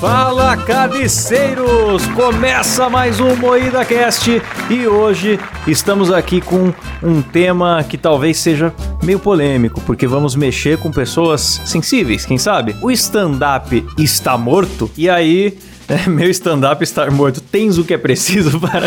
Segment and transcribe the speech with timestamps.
[0.00, 2.06] Fala, cabeceiros!
[2.16, 8.72] Começa mais um Moída Cast e hoje estamos aqui com um tema que talvez seja
[9.02, 12.74] meio polêmico, porque vamos mexer com pessoas sensíveis, quem sabe?
[12.80, 17.42] O stand-up está morto e aí é, meu stand-up estar morto.
[17.42, 18.86] Tens o que é preciso para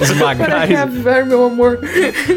[0.00, 0.48] esmagar?
[0.48, 1.78] Para reavivar, meu amor.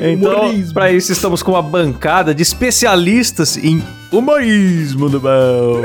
[0.04, 3.82] Então, para isso, estamos com uma bancada de especialistas em
[4.12, 5.82] humorismo do bom.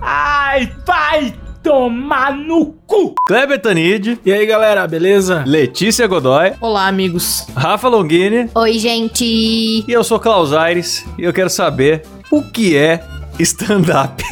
[0.00, 3.14] Ai, vai tomar no cu!
[3.26, 5.42] Kleber Tanid, E aí, galera, beleza?
[5.46, 7.46] Letícia Godoy, Olá, amigos.
[7.56, 9.24] Rafa Longini Oi, gente.
[9.24, 13.02] e eu sou Klaus Aires e eu quero saber o que é
[13.38, 14.22] stand-up.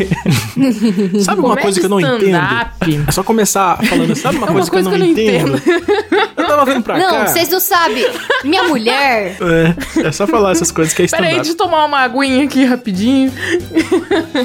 [1.24, 2.24] Sabe uma é coisa que eu não entendo?
[2.24, 3.04] stand-up?
[3.08, 5.62] É só começar falando, sabe uma, É uma coisa, coisa que eu não entendo?
[6.36, 7.26] Eu tava vindo pra Não, cá.
[7.28, 8.04] vocês não sabem.
[8.44, 9.36] Minha mulher.
[9.40, 11.34] É, é só falar essas coisas que é stand-up.
[11.36, 13.32] deixa eu tomar uma aguinha aqui rapidinho.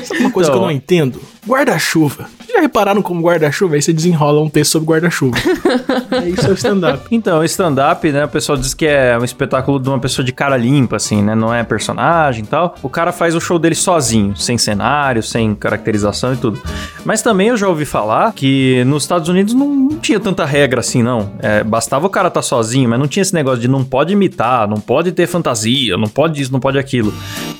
[0.05, 0.61] Sabe uma coisa que eu Então.
[0.61, 1.21] não entendo?
[1.47, 2.27] Guarda-chuva.
[2.53, 3.75] Já repararam como guarda-chuva?
[3.75, 5.37] Aí você desenrola um texto sobre guarda-chuva.
[6.11, 7.07] é isso é o stand-up.
[7.09, 10.57] Então, stand-up, né, o pessoal diz que é um espetáculo de uma pessoa de cara
[10.57, 12.75] limpa, assim, né, não é personagem e tal.
[12.83, 16.61] O cara faz o show dele sozinho, sem cenário, sem caracterização e tudo.
[17.05, 20.81] Mas também eu já ouvi falar que nos Estados Unidos não, não tinha tanta regra
[20.81, 21.31] assim, não.
[21.39, 24.67] É, bastava o cara estar sozinho, mas não tinha esse negócio de não pode imitar,
[24.67, 27.13] não pode ter fantasia, não pode isso, não pode aquilo.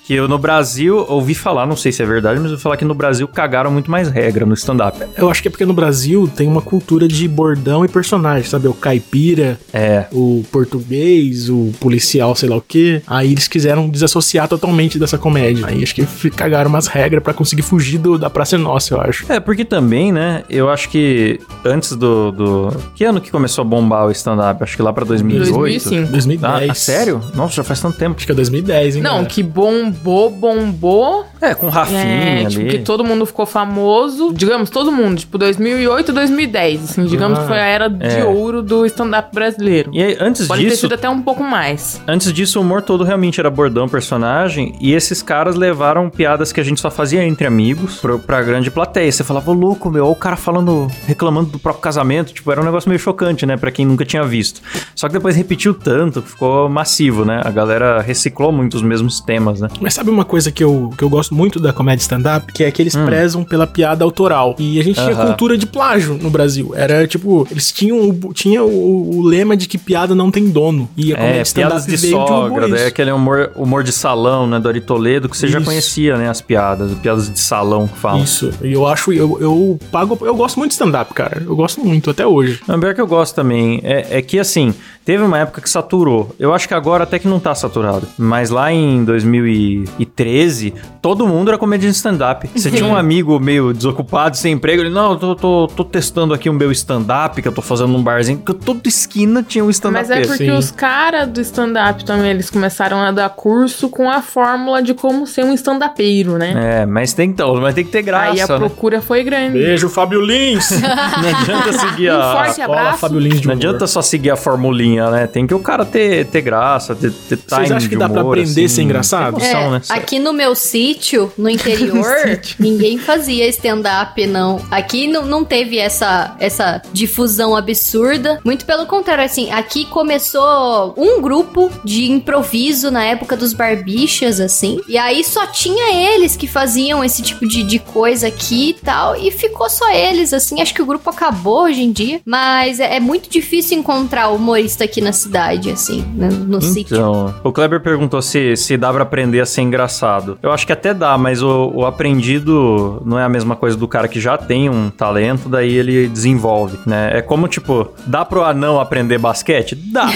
[0.03, 2.77] Que eu no Brasil ouvi falar, não sei se é verdade, mas eu ouvi falar
[2.77, 4.97] que no Brasil cagaram muito mais regra no stand-up.
[5.16, 8.67] Eu acho que é porque no Brasil tem uma cultura de bordão e personagem, sabe?
[8.67, 13.02] O caipira, É, o português, o policial, sei lá o quê.
[13.08, 15.66] Aí eles quiseram desassociar totalmente dessa comédia.
[15.67, 19.31] Aí acho que cagaram umas regras pra conseguir fugir do- da Praça Nossa, eu acho.
[19.31, 22.70] É, porque também, né, eu acho que antes do, do...
[22.95, 24.64] Que ano que começou a bombar o stand-up?
[24.64, 25.58] Acho que lá pra 2018.
[25.59, 26.11] 2005.
[26.11, 26.70] 2010.
[26.70, 27.21] Ah, sério?
[27.36, 28.16] Nossa, já faz tanto tempo.
[28.17, 29.02] Acho que é 2010, hein?
[29.04, 29.30] Não, galera?
[29.30, 31.26] que bombou, bombou.
[31.42, 32.48] É, com Rafinha É, ali.
[32.48, 34.33] tipo, que todo mundo ficou famoso.
[34.33, 35.17] Digamos, todo mundo.
[35.20, 36.83] Tipo, 2008, 2010.
[36.83, 38.25] Assim, digamos Ah, que foi a era de é.
[38.25, 39.92] ouro do stand-up brasileiro.
[39.93, 42.02] E aí, antes Pode ter disso, sido até um pouco mais.
[42.08, 46.59] antes disso, o humor todo realmente era bordão, personagem, e esses caras levaram piadas que
[46.59, 49.11] a gente só fazia entre amigos pro, pra grande plateia.
[49.11, 52.59] Você falava, "Ô, louco, meu, ó o cara falando, reclamando do próprio casamento, tipo, era
[52.61, 54.61] um negócio meio chocante, né, pra quem nunca tinha visto.
[54.95, 59.19] Só que depois repetiu tanto, que ficou massivo, né, a galera reciclou muito os mesmos
[59.21, 59.67] temas, né.
[59.80, 62.52] Mas sabe uma coisa que eu, que eu gosto muito da comédia stand-up?
[62.54, 64.55] Que é que eles prezam pela piada autoral.
[64.60, 65.17] E a gente tinha Hum.
[65.17, 65.27] Aham.
[65.27, 66.73] cultura de plágio no Brasil.
[66.76, 70.89] Era tipo, eles tinham, o- tinha o, o lema de que piada não tem dono.
[70.98, 72.87] E a comédia É, piadas de veio sogra, daí isso.
[72.87, 75.66] aquele humor, humor de salão, né, do Ari Toledo, que você já Isso.
[75.67, 78.23] conhecia, né, as piadas, piadas de salão que falam.
[78.23, 81.42] Isso, e eu acho, eu, eu pago, eu gosto muito de stand-up, cara.
[81.45, 82.60] Eu gosto muito, até hoje.
[82.67, 83.80] Não, pior que eu gosto também.
[83.83, 84.73] É, é que assim,
[85.05, 86.36] teve uma época que saturou.
[86.39, 88.08] Eu acho que agora até que não tá saturado.
[88.17, 92.50] Mas lá em 2013, todo mundo era comediante de stand-up.
[92.54, 96.33] Você tinha um amigo meio desocupado, sem emprego, ele, não, eu tô, tô, tô testando
[96.33, 99.70] aqui o meu stand-up, que eu tô fazendo num barzinho, porque toda esquina tinha um
[99.70, 100.08] stand-up.
[100.08, 100.52] Mas é porque sim.
[100.52, 105.26] os caras do stand-up também, eles começaram a dar curso com a fórmula de como
[105.26, 106.82] ser um stand-upeiro, né?
[106.82, 108.58] É, mas tem então, mas tem que ter graça, Aí a né?
[108.58, 109.60] procura foi grande.
[109.60, 110.72] Beijo, Fábio Lins!
[110.82, 112.32] Não adianta seguir Um a...
[112.34, 112.98] forte Olá, abraço.
[112.99, 113.66] Fábio Lins de Não humor.
[113.66, 115.28] adianta só seguir a formulinha, né?
[115.28, 118.22] Tem que o cara ter, ter graça, ter, ter Vocês acham que de dá pra
[118.22, 118.76] humor, aprender assim.
[118.76, 119.39] ser engraçado?
[119.39, 119.82] É, né?
[119.89, 121.06] aqui no meu sítio,
[121.37, 124.61] no interior, ninguém fazia stand-up, não.
[124.69, 128.39] Aqui não, não teve essa, essa difusão absurda.
[128.44, 134.79] Muito pelo contrário, assim, aqui começou um grupo de improviso na época dos barbichas, assim.
[134.88, 139.15] E aí só tinha eles que faziam esse tipo de, de coisa aqui e tal.
[139.15, 140.62] E ficou só eles, assim.
[140.62, 142.21] Acho que o grupo acabou hoje em dia.
[142.25, 146.95] Mas é, é muito difícil encontrar humorista aqui na cidade, assim, né, no sítio.
[146.95, 150.38] Então, o Kleber perguntou se, se dá pra aprender a ser engraçado.
[150.41, 153.88] Eu acho que até dá, mas o, o aprendido não é a mesma coisa do
[153.88, 157.12] cara que já tem um talento, daí ele desenvolve, né?
[157.13, 159.75] É como, tipo, dá pro anão aprender basquete?
[159.75, 160.07] Dá.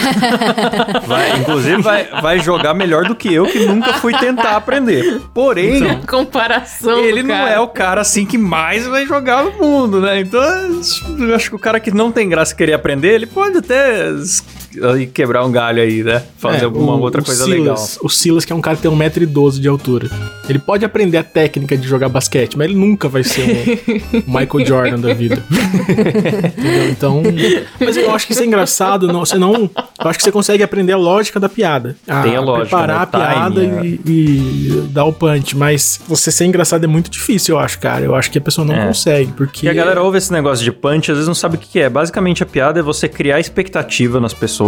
[1.07, 5.21] Vai- inclusive, vai, vai jogar melhor do que eu, que nunca fui tentar aprender.
[5.33, 6.01] Porém, Então.
[6.21, 6.99] Comparação.
[6.99, 10.19] ele não é o cara assim que mais vai jogar no mundo, né?
[10.19, 10.41] Então,
[11.19, 14.11] eu acho que o cara que não tem graça querer aprender, ele pode até
[14.93, 16.23] aí quebrar um galho aí, né?
[16.37, 17.87] Fazer É, alguma o- outra o coisa Silas, legal.
[18.03, 20.09] O Silas, que é um cara que tem 1,12m de altura.
[20.49, 23.41] Ele pode aprender a técnica de jogar basquete, mas ele nunca vai ser
[24.13, 25.43] um Michael Jordan da vida.
[25.89, 26.89] Entendeu?
[26.89, 27.23] Então.
[27.79, 29.07] Mas eu acho que isso é engraçado.
[29.07, 29.53] Não, você não.
[29.53, 31.95] Eu acho que você consegue aprender a lógica da piada.
[32.07, 33.03] A Tem a lógica, Preparar né?
[33.03, 34.11] a piada Timing, e,
[34.67, 35.55] e dar o punch.
[35.55, 38.03] Mas você ser engraçado é muito difícil, eu acho, cara.
[38.03, 38.87] Eu acho que a pessoa não É.
[38.87, 39.65] consegue, porque...
[39.65, 41.89] E a galera ouve esse negócio de punch, às vezes não sabe o que é.
[41.89, 44.60] Basicamente, a piada é você criar expectativa nas pessoas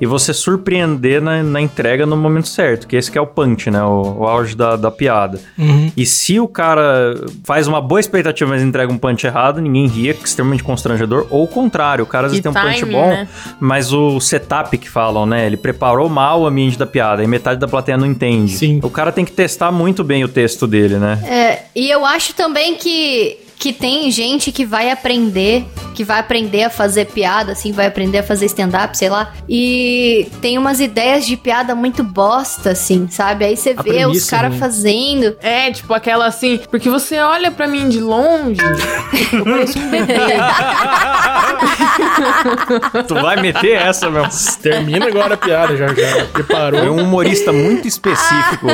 [0.00, 3.70] e você surpreender na, na entrega no momento certo, que esse que é o punch,
[3.70, 3.82] né?
[3.82, 5.40] O, o auge da, da piada.
[5.58, 5.90] Uhum.
[5.96, 10.14] E se o cara faz uma boa expectativa, mas entrega um punch errado, ninguém ria,
[10.14, 11.26] que é extremamente constrangedor.
[11.30, 13.28] Ou o contrário, o cara às vezes tem um punch bom, né?
[13.60, 15.46] mas o setup que falam, né?
[15.46, 18.52] Ele preparou mal o ambiente da piada e metade da plateia não entende.
[18.52, 18.80] Sim.
[18.82, 21.18] O cara tem que testar muito bem o texto dele, né?
[21.24, 25.64] É, e eu acho também que, que tem gente que vai aprender,
[25.94, 29.32] que vai aprender a fazer piada, assim, vai aprender a fazer stand-up, sei lá.
[29.48, 33.44] E tem umas ideias de piada muito bosta, assim, sabe?
[33.44, 34.58] Aí você vê os caras né?
[34.58, 35.36] fazendo.
[35.40, 38.60] É, tipo aquela assim, porque você olha pra mim de longe,
[39.32, 40.14] eu pareço um bebê.
[43.08, 44.24] tu vai meter essa, meu.
[44.60, 46.80] Termina agora a piada, já, já preparou.
[46.80, 48.68] Foi um humorista muito específico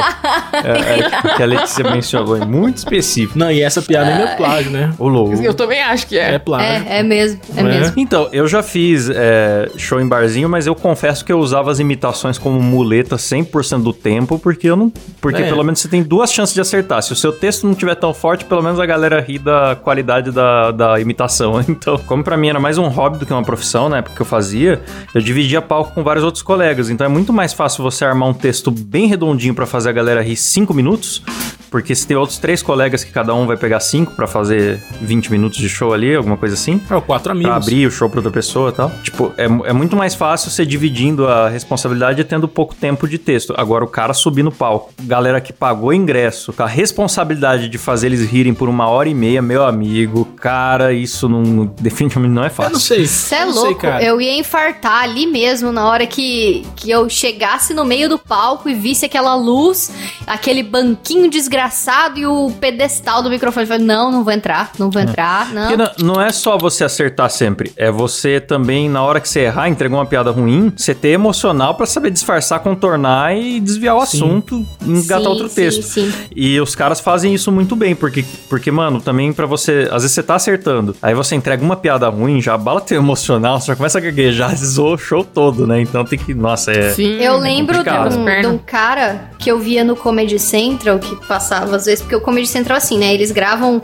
[0.52, 2.44] é, é, que a Letícia mencionou, hein?
[2.46, 3.38] muito específico.
[3.38, 4.92] Não, e essa piada é plágio, né?
[4.98, 5.34] O louco.
[5.42, 6.34] Eu também acho que é.
[6.34, 6.66] É plágio.
[6.88, 7.62] É, é mesmo, é é?
[7.62, 7.94] mesmo.
[7.96, 11.78] Então, eu já fiz é, show em barzinho, mas eu confesso que eu usava as
[11.78, 14.92] imitações como muleta 100% do tempo, porque eu não.
[15.20, 15.48] Porque É.
[15.48, 17.02] pelo menos você tem duas chances de acertar.
[17.02, 20.30] Se o seu texto não tiver tão forte, pelo menos a galera ri da qualidade
[20.30, 21.60] da, da imitação.
[21.72, 24.02] Então, como pra mim era mais um hobby do que uma profissão, né?
[24.02, 24.80] Porque eu fazia,
[25.14, 26.90] eu dividia palco com vários outros colegas.
[26.90, 30.22] Então é muito mais fácil você armar um texto bem redondinho pra fazer a galera
[30.22, 31.22] rir 5 minutos.
[31.70, 34.61] Porque se tem outros três colegas que cada um vai pegar 5 pra fazer
[35.00, 36.80] 20 minutos de show ali, alguma coisa assim.
[36.90, 37.48] É, o quatro amigos.
[37.50, 38.90] Pra abrir o show pra outra pessoa e tal.
[39.02, 43.18] Tipo, é, é muito mais fácil você dividindo a responsabilidade e tendo pouco tempo de
[43.18, 43.54] texto.
[43.56, 48.06] Agora, o cara subir no palco, galera que pagou ingresso, com a responsabilidade de fazer
[48.06, 52.46] eles rirem por uma hora e meia, meu amigo, cara, isso não, definitivamente não é
[52.46, 52.72] Eu fácil.
[52.72, 53.06] não sei.
[53.06, 54.02] Você é Eu não sei, louco, cara.
[54.04, 58.68] eu ia infartar ali mesmo na hora que, que eu chegasse no meio do palco
[58.68, 59.90] e visse aquela luz,
[60.26, 63.64] aquele banquinho desgraçado e o pedestal do microfone.
[63.64, 65.62] Eu falei, não, não vou entrar, não vou entrar, não.
[65.68, 69.40] Porque não, não é só você acertar sempre, é você também, na hora que você
[69.40, 74.04] errar, entregou uma piada ruim, você ter emocional pra saber disfarçar, contornar e desviar o
[74.06, 74.18] Sim.
[74.18, 75.82] assunto e engatar Sim, outro sim, texto.
[75.82, 76.12] sim.
[76.34, 79.88] E os caras fazem isso muito bem, porque, porque, mano, também pra você.
[79.90, 83.60] Às vezes você tá acertando, aí você entrega uma piada ruim, já abala teu emocional,
[83.60, 85.80] você já começa a gaguejar, zoa o show todo, né?
[85.80, 86.34] Então tem que.
[86.34, 86.90] Nossa, é.
[86.92, 87.18] Sim.
[87.20, 91.76] Eu lembro de um, de um cara que eu via no Comedy Central, que passava
[91.76, 93.12] às vezes, porque o Comedy Central é assim, né?
[93.12, 93.82] Eles gravam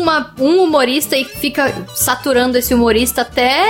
[0.00, 3.64] uma, um humorista e fica saturando esse humorista até,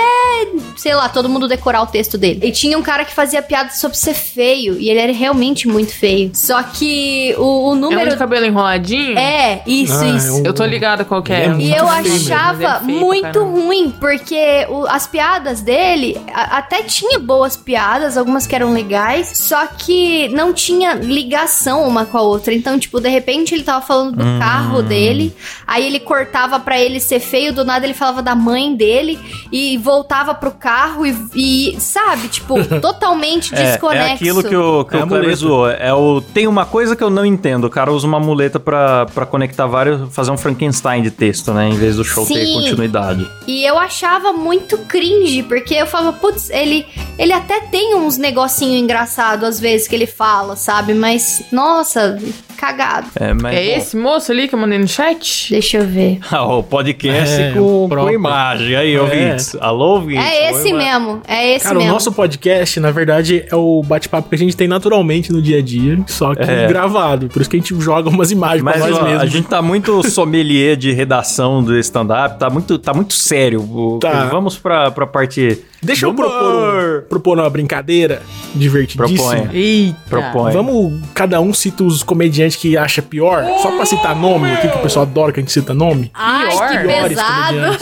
[0.77, 2.39] sei lá, todo mundo decorar o texto dele.
[2.43, 5.93] E tinha um cara que fazia piada sobre ser feio, e ele era realmente muito
[5.93, 6.31] feio.
[6.33, 8.09] Só que o, o É um número.
[8.11, 9.17] de cabelo enroladinho?
[9.17, 10.41] É, isso, Ah, é isso.
[10.45, 11.45] Eu tô ligada qual que é.
[11.45, 16.57] É E eu mesmo, achava ele é muito ruim, porque o- as piadas dele a-
[16.57, 22.17] até tinha boas piadas, algumas que eram legais, só que não tinha ligação uma com
[22.17, 22.53] a outra.
[22.53, 24.39] Então, tipo, de repente ele tava falando do Hum.
[24.39, 25.33] carro dele,
[25.65, 29.19] aí ele cortava pra ele ser feio, do nada ele falava da mãe dele
[29.51, 34.07] e voltava pro carro e, e, sabe, tipo, totalmente É, desconexo.
[34.07, 35.69] é aquilo que o, que É o zoou.
[35.69, 37.65] É o, tem uma coisa que eu não entendo.
[37.65, 40.11] O cara usa uma muleta pra, pra conectar vários.
[40.11, 41.69] fazer um Frankenstein de texto, né?
[41.69, 42.53] Em vez do show ter Sim.
[42.55, 43.29] continuidade.
[43.45, 46.87] E eu achava muito cringe, porque eu falava, putz, ele,
[47.19, 50.95] ele até tem uns negocinho engraçado às vezes que ele fala, sabe?
[50.95, 52.17] Mas, nossa,
[52.59, 53.07] cagado.
[53.15, 55.49] É, mas, É esse moço ali que eu mandei no chat?
[55.51, 56.19] Deixa eu ver.
[56.31, 58.75] Ah, o podcast É, com, o com imagem.
[58.75, 59.01] Aí, É.
[59.01, 59.55] ouvintes.
[59.59, 60.25] Alô, ouvintes.
[60.25, 61.93] É esse mesmo, é esse Cara, o mesmo.
[61.93, 65.61] nosso podcast, na verdade, é o bate-papo que a gente tem naturalmente no dia a
[65.61, 66.67] dia, só que É.
[66.67, 67.27] gravado.
[67.29, 69.21] Por isso que a gente joga umas imagens Mas pra nós ó, mesmos.
[69.21, 73.61] a gente tá muito sommelier de redação do stand-up, tá muito, tá muito sério.
[73.61, 74.25] O- Tá.
[74.25, 75.59] Vamos pra, pra parte.
[75.81, 78.21] Deixa eu do propor, um, propor uma brincadeira
[78.55, 79.29] divertidíssima.
[79.35, 79.49] Proponha.
[79.53, 79.97] Eita.
[80.09, 80.53] Propõe.
[80.53, 84.77] Vamos, cada um cita os comediantes que acha pior, só pra citar nome, aqui que
[84.77, 86.11] o pessoal adora que a gente cita nome.
[86.13, 86.69] Ai, Pior.
[86.69, 87.77] que Piores pesado.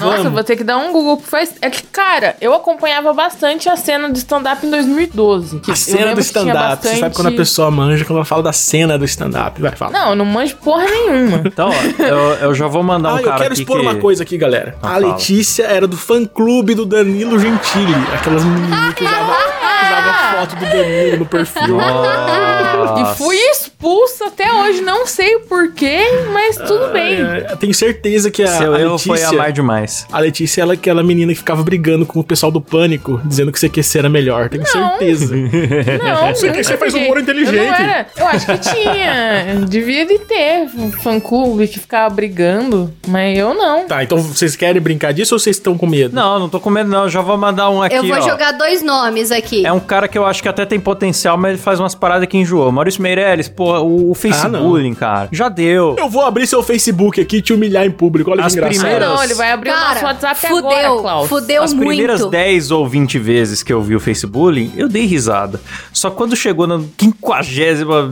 [0.00, 1.54] Nossa, vou ter que dar um Google faz.
[1.60, 5.60] É que, cara, eu acompanhava bastante a cena do stand-up em 2012.
[5.60, 6.58] que A cena do stand-up.
[6.58, 9.60] Você bastante- sabe quando a pessoa manja, quando ela fala da cena do stand-up.
[9.60, 9.92] Vai, fala.
[9.92, 11.42] Não, eu não manjo porra nenhuma.
[11.52, 12.16] Então, ó, eu,
[12.48, 13.82] eu já vou mandar um ah, eu cara quero expor que...
[13.82, 14.76] uma coisa aqui, galera.
[14.82, 15.06] Ah, a fala.
[15.08, 17.94] Letícia era do fã-clube do Danilo Gentili.
[18.14, 19.34] Aquelas menininhas que usavam
[19.82, 21.76] usava foto do Danilo no perfil.
[21.76, 23.00] Nossa.
[23.00, 24.80] E fui expor expulsa até hoje.
[24.80, 25.98] Não sei o porquê,
[26.32, 27.16] mas tudo bem.
[27.16, 29.16] É, eu tenho certeza que a, Seu a erro Letícia...
[29.16, 30.06] foi amar demais.
[30.12, 33.50] A Letícia, ela é aquela menina que ficava brigando com o pessoal do Pânico, dizendo
[33.50, 34.48] que CQC era melhor.
[34.48, 34.70] Tenho Não.
[34.98, 35.34] certeza.
[36.02, 37.56] Não, você faz humor inteligente.
[37.56, 38.06] Eu, não era.
[38.16, 39.66] eu acho que tinha.
[39.68, 43.86] Devia de ter um fã-clube que ficava brigando, mas eu não.
[43.86, 46.14] Tá, então vocês querem brincar disso ou vocês estão com medo?
[46.14, 48.20] Não, não tô com medo não, já vou mandar um aqui, Eu vou ó.
[48.20, 49.66] jogar dois nomes aqui.
[49.66, 52.28] É um cara que eu acho que até tem potencial, mas ele faz umas paradas
[52.28, 52.70] que enjoou.
[52.70, 55.28] Maurício Meirelles, pô, o, o Ah, Facebook, cara.
[55.32, 55.96] Já deu.
[55.98, 58.30] Eu vou abrir seu Facebook aqui e te humilhar em público.
[58.30, 58.80] Olha As que engraçado.
[58.82, 61.28] primeiras- Não, ele vai abrir o nosso Cara, WhatsApp fudeu, agora, Klaus.
[61.28, 62.30] fudeu As primeiras muito.
[62.32, 65.60] 10 ou 20 vezes que eu vi o Facebook, eu dei risada.
[65.92, 68.08] Só quando chegou na quinquagésima,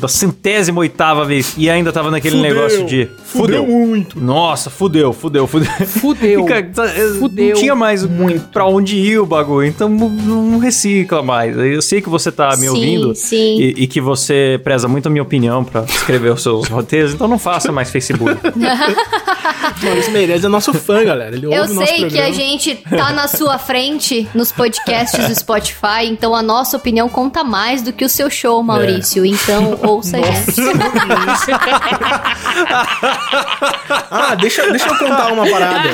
[0.00, 2.54] da centésima oitava vez e ainda tava naquele Fudeu.
[2.54, 4.20] negócio de Fudeu muito.
[4.20, 5.70] Nossa, fudeu, fudeu, fudeu.
[5.86, 6.42] Fudeu.
[6.46, 8.48] Fica- tá, eu Fudeu Não tinha mais muito.
[8.48, 11.56] pra onde ir o bagulho, então não, não recicla mais.
[11.56, 13.60] Eu sei que você tá me Sim, ouvindo sim.
[13.60, 17.28] E, e que você preza muito a minha opinião pra escrever os seus roteiros, então
[17.28, 18.38] não faça mais Facebook.
[19.82, 21.36] Maurício Meirelles é nosso fã, galera.
[21.36, 26.04] Ele ouve Eu sei que a gente tá na sua frente nos podcasts do Spotify,
[26.04, 29.24] então a nossa opinião conta mais do que o seu show, Maurício.
[29.24, 30.60] Então ouça a gente.
[34.10, 35.88] Ah, deixa, deixa eu contar uma parada.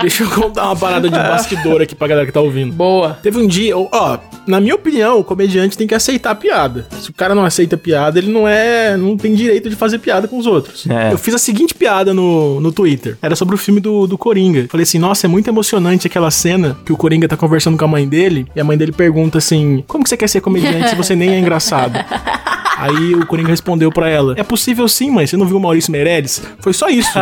[0.00, 2.72] Deixa eu contar uma parada de bastidor aqui pra galera que tá ouvindo.
[2.72, 3.18] Boa.
[3.22, 6.86] Teve um dia, ó, na minha opinião, o comediante tem que aceitar a piada.
[7.00, 8.96] Se o cara não aceita piada, ele não é.
[8.96, 10.86] não tem direito de fazer piada com os outros.
[10.88, 11.12] É.
[11.12, 13.16] Eu fiz a seguinte piada no, no Twitter.
[13.22, 14.66] Era sobre o filme do, do Coringa.
[14.68, 17.88] Falei assim, nossa, é muito emocionante aquela cena que o Coringa tá conversando com a
[17.88, 20.96] mãe dele e a mãe dele pergunta assim: como que você quer ser comediante se
[20.96, 21.98] você nem é engraçado?
[22.78, 25.26] Aí o Coringa respondeu pra ela: É possível sim, mãe.
[25.26, 26.42] Você não viu o Maurício Meirelles?
[26.60, 27.10] Foi só isso.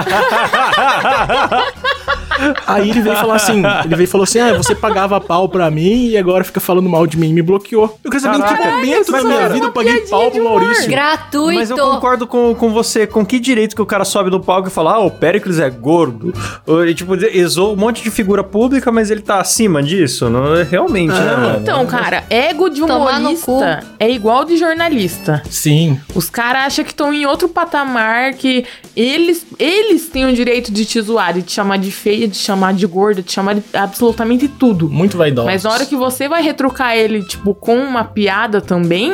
[2.67, 5.71] Aí ele veio falar assim: ele veio e falou assim: Ah, você pagava pau pra
[5.71, 7.99] mim e agora fica falando mal de mim e me bloqueou.
[8.05, 10.39] Eu queria saber em que momento da isso minha é vida eu paguei pau de
[10.39, 10.45] pro.
[10.45, 10.91] Maurício.
[10.91, 11.59] Gratuito.
[11.59, 13.07] Mas eu concordo com, com você.
[13.07, 15.71] Com que direito que o cara sobe no palco e fala, ah, o Péricles é
[15.71, 16.35] gordo?
[16.67, 20.29] Ele, tipo, exou um monte de figura pública, mas ele tá acima disso?
[20.29, 21.59] Não, é realmente, né, mano?
[21.61, 25.43] Então, cara, ego de humorista é igual de jornalista.
[25.51, 25.99] Sim.
[26.15, 30.85] Os caras acham que estão em outro patamar, que eles, eles têm o direito de
[30.85, 33.55] te zoar, de te chamar de feia, de te chamar de gorda, de te chamar
[33.55, 34.89] de absolutamente tudo.
[34.89, 35.47] Muito vaidoso.
[35.47, 39.13] Mas na hora que você vai retrucar ele, tipo, com uma piada também,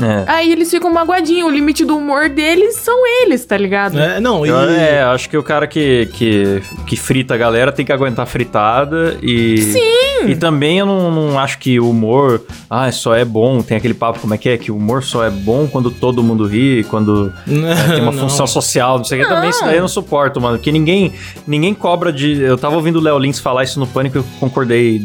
[0.00, 0.24] É.
[0.26, 1.48] aí eles ficam magoadinhos.
[1.48, 3.98] O limite do humor deles são eles, tá ligado?
[3.98, 4.48] É, não, e.
[4.48, 8.26] Eu- É, acho que o cara que, que, que frita a galera tem que aguentar
[8.26, 9.58] fritada e.
[9.58, 10.28] Sim!
[10.30, 13.60] E também eu não, não acho que o humor, ah, só é bom.
[13.60, 14.56] Tem aquele papo, como é que é?
[14.56, 18.28] Que o humor só é bom quando todo mundo ri, quando é, tem uma Não.
[18.28, 19.28] função social, não sei o que.
[19.28, 20.56] Também isso daí eu não suporto, mano.
[20.56, 21.12] Porque ninguém,
[21.48, 22.40] ninguém cobra de.
[22.40, 25.02] Eu tava ouvindo o Léo Lins falar isso no Pânico e eu concordei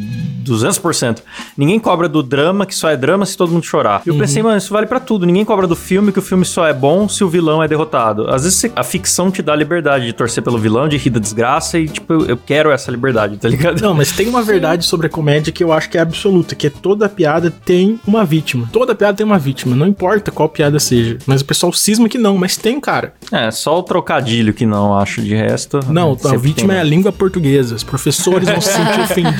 [0.50, 1.20] 200%.
[1.58, 4.01] Ninguém cobra do drama, que só é drama se todo mundo chorar.
[4.06, 5.25] E eu pensei, mano, isso vale pra tudo.
[5.25, 8.29] Ninguém cobra do filme, que o filme só é bom se o vilão é derrotado.
[8.29, 11.20] Às vezes a ficção te dá a liberdade de torcer pelo vilão, de rir da
[11.20, 13.82] desgraça e, tipo, eu, eu quero essa liberdade, tá ligado?
[13.82, 16.68] Não, mas tem uma verdade sobre a comédia que eu acho que é absoluta, que
[16.68, 18.70] é toda piada tem uma vítima.
[18.72, 21.18] Toda piada tem uma vítima, não importa qual piada seja.
[21.25, 23.13] Mas o pessoal cisma que não, mas tem, cara.
[23.32, 25.79] É, só o trocadilho que não, acho, de resto.
[25.89, 26.77] Não, a vítima tem.
[26.77, 27.75] é a língua portuguesa.
[27.75, 29.39] Os professores vão se sentir ofendidos.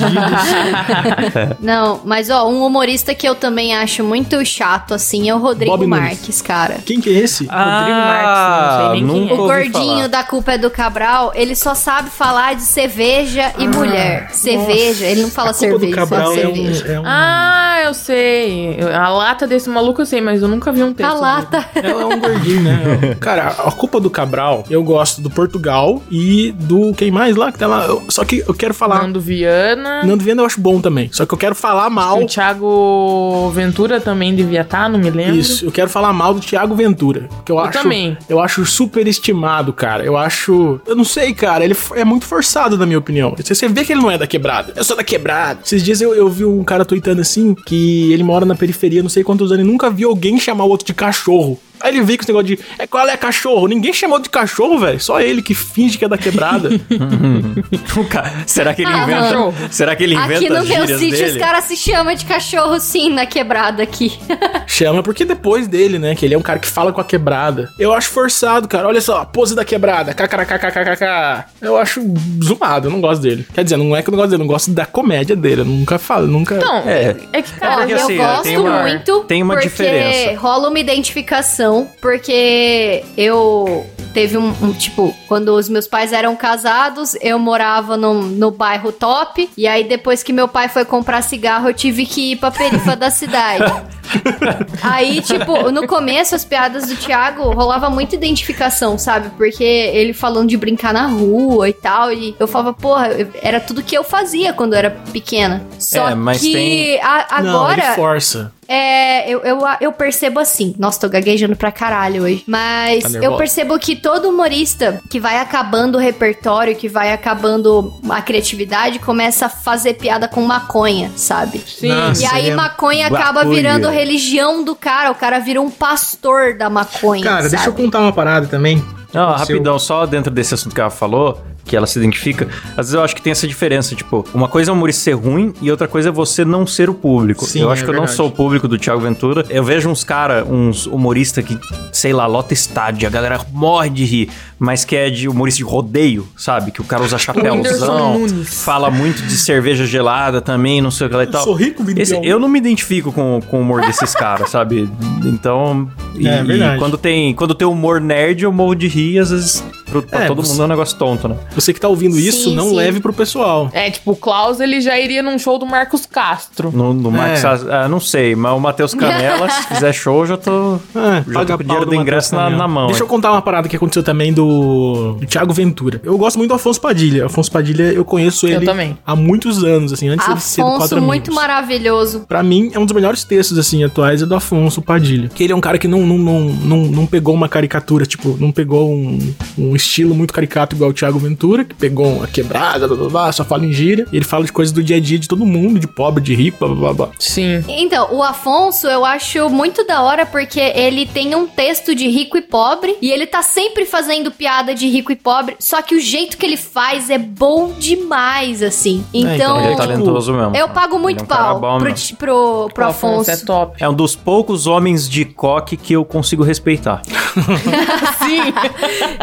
[1.60, 5.70] Não, mas ó, um humorista que eu também acho muito chato, assim, é o Rodrigo
[5.76, 6.02] Bob Nunes.
[6.04, 6.78] Marques, cara.
[6.84, 7.44] Quem que é esse?
[7.44, 9.32] Rodrigo Ah, Marques, não sei nem quem é.
[9.34, 10.06] O gordinho falar.
[10.08, 14.28] da culpa é do Cabral, ele só sabe falar de cerveja e mulher.
[14.32, 16.86] Cerveja, ele não fala cerveja, Cabral é um, cerveja.
[16.88, 18.78] é um- Ah, eu sei.
[18.94, 21.10] A lata desse maluco eu sei, mas eu nunca vi um texto.
[21.10, 21.64] A lata.
[21.74, 23.16] É um gordinho, né?
[23.20, 26.92] Cara, a culpa do Cabral, eu gosto do Portugal e do.
[26.94, 27.84] Quem mais lá que tá lá?
[27.86, 29.02] Eu- só que eu quero falar.
[29.02, 30.02] Nando Viana.
[30.04, 31.08] Nando Viana eu acho bom também.
[31.12, 32.22] Só que eu quero falar mal.
[32.22, 35.36] O Thiago Ventura também devia estar, não me lembro.
[35.36, 37.28] Isso, eu quero falar mal do Thiago Ventura.
[37.44, 37.78] Que eu, Eu acho.
[37.82, 38.16] também.
[38.28, 40.04] Eu acho super estimado, cara.
[40.04, 40.80] Eu acho.
[40.86, 41.64] Eu não sei, cara.
[41.64, 43.34] Ele é muito forçado, na minha opinião.
[43.36, 44.72] Você você vê que ele não é da quebrada.
[44.76, 45.60] Eu sou da quebrada.
[45.64, 49.10] Esses dias eu, eu vi um cara tweetando assim que ele mora na periferia, não
[49.10, 51.58] sei quantos anos, e nunca viu alguém chamar o outro de cachorro.
[51.80, 52.58] Aí ele veio com esse negócio de.
[52.78, 53.66] É, qual é cachorro?
[53.66, 55.00] Ninguém chamou de cachorro, velho.
[55.00, 56.68] Só ele que finge que é da quebrada.
[58.46, 59.68] Será que ele Ah, inventa?
[59.70, 61.30] Será que ele inventa Aqui no meu sítio dele?
[61.32, 64.18] os caras se chamam de cachorro sim na quebrada aqui.
[64.66, 66.14] Chama porque depois dele, né?
[66.14, 67.68] Que ele é um cara que fala com a quebrada.
[67.78, 68.86] Eu acho forçado, cara.
[68.88, 70.14] Olha só, pose da quebrada.
[70.14, 71.44] KKKKKK.
[71.60, 72.00] Eu acho
[72.42, 73.46] zoado, eu não gosto dele.
[73.52, 75.60] Quer dizer, não é que eu não gosto dele, eu não gosto da comédia dele.
[75.62, 76.56] Eu nunca falo, nunca.
[76.56, 77.16] Não, É.
[77.32, 80.38] é, que, cara, porque eu assim, gosto tem uma- muito tem uma porque diferença.
[80.40, 81.69] rola uma identificação,
[82.00, 88.14] porque eu teve um, um, tipo, quando os meus pais eram casados, eu morava no,
[88.22, 92.32] no bairro top, e aí depois que meu pai foi comprar cigarro, eu tive que
[92.32, 93.64] ir pra perifa da cidade.
[94.82, 99.30] Aí, tipo, no começo, as piadas do Thiago rolava muita identificação, sabe?
[99.36, 102.12] Porque ele falando de brincar na rua e tal.
[102.12, 103.08] E eu falava, porra,
[103.42, 105.62] era tudo que eu fazia quando eu era pequena.
[105.78, 107.82] Só É, mas que tem- a- Não, agora.
[107.86, 108.52] ele força.
[108.72, 110.76] É, eu, eu, eu percebo assim.
[110.78, 112.44] Nossa, tô gaguejando pra caralho hoje.
[112.46, 117.92] Mas Tá eu percebo que todo humorista que vai acabando o repertório, que vai acabando
[118.08, 121.58] a criatividade, começa a fazer piada com maconha, sabe?
[121.66, 121.88] Sim.
[121.88, 122.22] Nossa.
[122.22, 125.10] E aí Seria maconha acaba virando religião do cara.
[125.10, 127.22] O cara vira um pastor da maconha.
[127.22, 127.76] Cara, deixa eu sabe?
[127.82, 128.76] contar uma parada também.
[129.12, 132.76] Não, Seu- rapidão, só dentro desse assunto que ela falou, que ela se identifica, às
[132.88, 135.52] vezes eu acho que tem essa diferença, tipo, uma coisa é o humorista ser ruim
[135.62, 137.44] e outra coisa é você não ser o público.
[137.44, 138.16] Sim, eu acho é que eu não verdade.
[138.16, 139.44] sou o público do Thiago Ventura.
[139.48, 141.56] Eu vejo uns cara, uns humoristas que,
[141.92, 145.64] sei lá, lota estádio, a galera morre de rir, mas que é de humorista de
[145.64, 146.72] rodeio, sabe?
[146.72, 151.16] Que o cara usa chapéuzão, fala muito de cerveja gelada também, não sei o que
[151.16, 151.44] lá e tal.
[151.44, 154.90] sou rico, Vini Esse- eu não me identifico com, com o humor desses caras, sabe?
[155.24, 156.76] Então, e, É, verdade.
[156.76, 160.24] e quando tem quando tem humor nerd, eu morro de rir, às vezes pro, pra
[160.24, 161.36] É, todo você- mundo é um negócio tonto, né?
[161.54, 162.76] Você que tá ouvindo isso, Sim, não sim.
[162.76, 163.68] leve pro pessoal.
[163.72, 166.70] É, tipo, o Klaus, ele já iria num show do Marcos Castro.
[166.72, 167.48] No, no Max, É.
[167.70, 170.78] ah, não sei, mas o Matheus Canela, se fizer show, já tô.
[170.94, 173.32] Ah, Já tô com o dinheiro do Matheus ingresso na- na mão, Deixa eu contar
[173.32, 176.00] uma parada que aconteceu também do, do Thiago Ventura.
[176.04, 177.26] Eu gosto muito do Afonso Padilha.
[177.26, 178.96] Afonso Padilha, eu conheço Eu ele também.
[179.06, 181.34] há muitos anos, assim, antes dele ser do Quatro Afonso, muito Amigos.
[181.34, 182.20] maravilhoso.
[182.28, 185.28] Pra mim, é um dos melhores textos, assim, atuais, é do Afonso Padilha.
[185.34, 188.36] Que ele é um cara que não, não, não, não, não pegou uma caricatura, tipo,
[188.40, 189.18] não pegou um,
[189.58, 193.32] um estilo muito caricato igual o Thiago Ventura, que pegou uma quebrada, blá, blá, blá,
[193.32, 194.06] só fala em gíria.
[194.12, 196.34] E ele fala de coisas do dia a dia de todo mundo, de pobre, de
[196.34, 197.08] rico, blá, blá, blá, blá.
[197.18, 197.64] Sim.
[197.68, 202.36] Então, o Afonso eu acho muito da hora porque ele tem um texto de rico
[202.36, 206.00] e pobre e ele tá sempre fazendo piada de rico e pobre, só que o
[206.00, 209.04] jeito que ele faz é bom demais, assim.
[209.12, 210.56] então, Então, Ele é tipo, talentoso mesmo.
[210.56, 213.30] eu pago muito é um pau pro, pro, pro O Afonso Afonso.
[213.30, 213.76] é top.
[213.82, 217.02] É um dos poucos homens de coque que eu consigo respeitar.
[218.18, 218.52] Sim.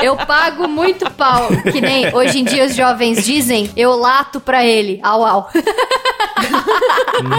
[0.03, 1.47] Eu pago muito pau.
[1.71, 4.99] Que nem hoje em dia os jovens dizem, eu lato pra ele.
[5.03, 5.49] Au, au.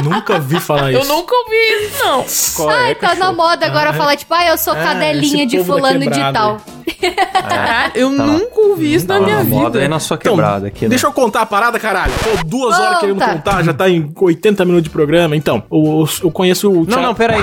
[0.02, 1.12] Nunca vi falar Eu isso.
[1.12, 2.24] nunca ouvi isso, não.
[2.56, 5.46] Qual Ai, é, tá na moda agora Ah, falar, tipo, ah, eu sou Ah, cadelinha
[5.46, 6.58] de fulano de tal.
[7.94, 8.22] Eu Tá.
[8.24, 9.78] nunca ouvi isso na Tá minha na moda vida.
[9.80, 10.88] aí na sua Então, quebrada aqui, né?
[10.90, 12.12] Deixa eu contar a parada, caralho.
[12.22, 13.00] Tô duas horas Conta.
[13.00, 15.36] querendo contar, já tá em 80 minutos de programa.
[15.36, 17.02] Então, eu, eu conheço o Não, Thiago...
[17.02, 17.42] não, peraí.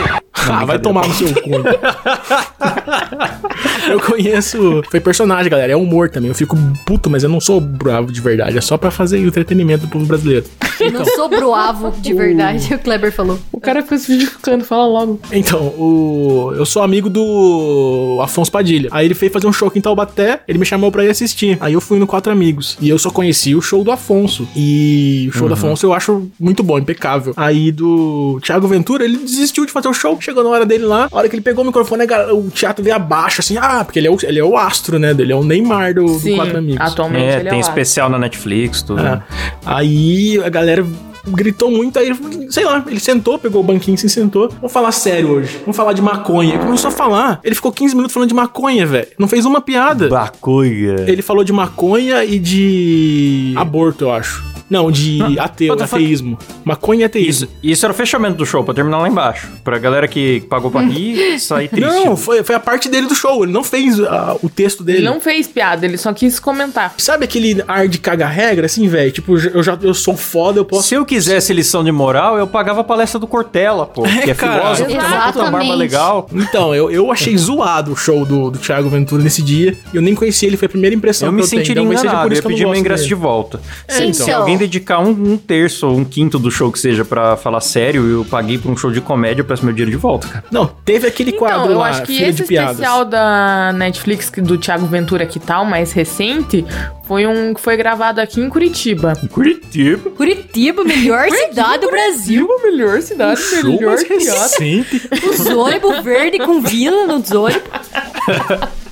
[0.49, 1.49] Ah, vai tomar no seu cu.
[3.89, 4.81] eu conheço.
[4.89, 5.73] Foi personagem, galera.
[5.73, 6.29] É humor também.
[6.29, 8.57] Eu fico puto, mas eu não sou bravo de verdade.
[8.57, 10.45] É só pra fazer entretenimento do povo brasileiro.
[10.91, 13.39] Não sou broavo de verdade, o Kleber falou.
[13.51, 15.19] O cara ficou se justificando, fala logo.
[15.31, 16.53] Então, o...
[16.55, 18.89] eu sou amigo do Afonso Padilha.
[18.91, 21.57] Aí ele fez fazer um show aqui em Taubaté, ele me chamou pra ir assistir.
[21.61, 22.77] Aí eu fui no Quatro Amigos.
[22.81, 24.47] E eu só conheci o show do Afonso.
[24.55, 27.33] E o show do Afonso eu acho muito bom, impecável.
[27.37, 30.19] Aí do Thiago Ventura, ele desistiu de fazer o show.
[30.19, 32.95] Chegou na hora dele lá, a hora que ele pegou o microfone, o teatro veio
[32.95, 35.11] abaixo, assim, ah, porque ele é o, ele é o astro, né?
[35.11, 36.81] Ele é o Neymar do, do Sim, Quatro Amigos.
[36.81, 39.01] atualmente É, ele tem é o especial na Netflix, tudo.
[39.01, 39.21] É.
[39.65, 40.85] Aí a galera
[41.27, 44.49] gritou muito, aí, ele, sei lá, ele sentou, pegou o banquinho assim, sentou.
[44.49, 45.57] Vamos falar sério hoje.
[45.61, 46.55] Vamos falar de maconha.
[46.55, 47.39] Ele começou a falar.
[47.43, 49.07] Ele ficou 15 minutos falando de maconha, velho.
[49.17, 50.07] Não fez uma piada.
[50.07, 51.05] Bacuia.
[51.07, 54.54] Ele falou de maconha e de aborto, eu acho.
[54.69, 56.37] Não, de ateu, ateísmo.
[56.63, 57.29] Maconha e ateísmo.
[57.45, 59.47] Isso, isso era o fechamento do show, pra terminar lá embaixo.
[59.63, 61.87] Pra galera que pagou pra rir, sair triste.
[61.87, 63.43] Não, foi, foi a parte dele do show.
[63.43, 64.99] Ele não fez ah, o texto dele.
[64.99, 66.93] Ele não fez piada, ele só quis comentar.
[66.97, 69.11] Sabe aquele ar de caga-regra, assim, velho?
[69.11, 72.47] Tipo, eu já eu sou foda, eu posso Se eu quisesse lição de moral, eu
[72.47, 74.01] pagava a palestra do Cortella, pô.
[74.03, 74.59] que é cara.
[74.59, 76.27] filósofo, tem uma puta barba legal.
[76.33, 79.77] Então, eu, eu achei zoado o show do, do Thiago Ventura nesse dia.
[79.93, 81.61] Eu nem conhecia ele, foi a primeira impressão Eu que me eu tenho.
[81.61, 83.03] sentiria Então, talvez seja enganado, por eu isso ia que eu não pedir meu ingresso
[83.03, 83.15] dele.
[83.15, 83.61] de volta.
[83.87, 84.25] É, Se, então.
[84.25, 87.61] se alguém dedicar um, um terço ou um quinto do show que seja pra falar
[87.61, 90.45] sério, eu paguei pra um show de comédia, eu peço meu dinheiro de volta, cara.
[90.51, 94.85] Não, teve aquele quadro Então, eu lá, acho que esse especial da Netflix do Thiago
[94.85, 96.65] Ventura que tal, mais recente,
[97.03, 99.13] foi um que foi gravado aqui em Curitiba.
[99.31, 100.09] Curitiba.
[100.11, 102.47] Curitiba, melhor cidade do Brasil.
[102.51, 105.09] a melhor cidade, Show mais recente.
[105.29, 107.63] Os ônibus verde com vila nos ônibus.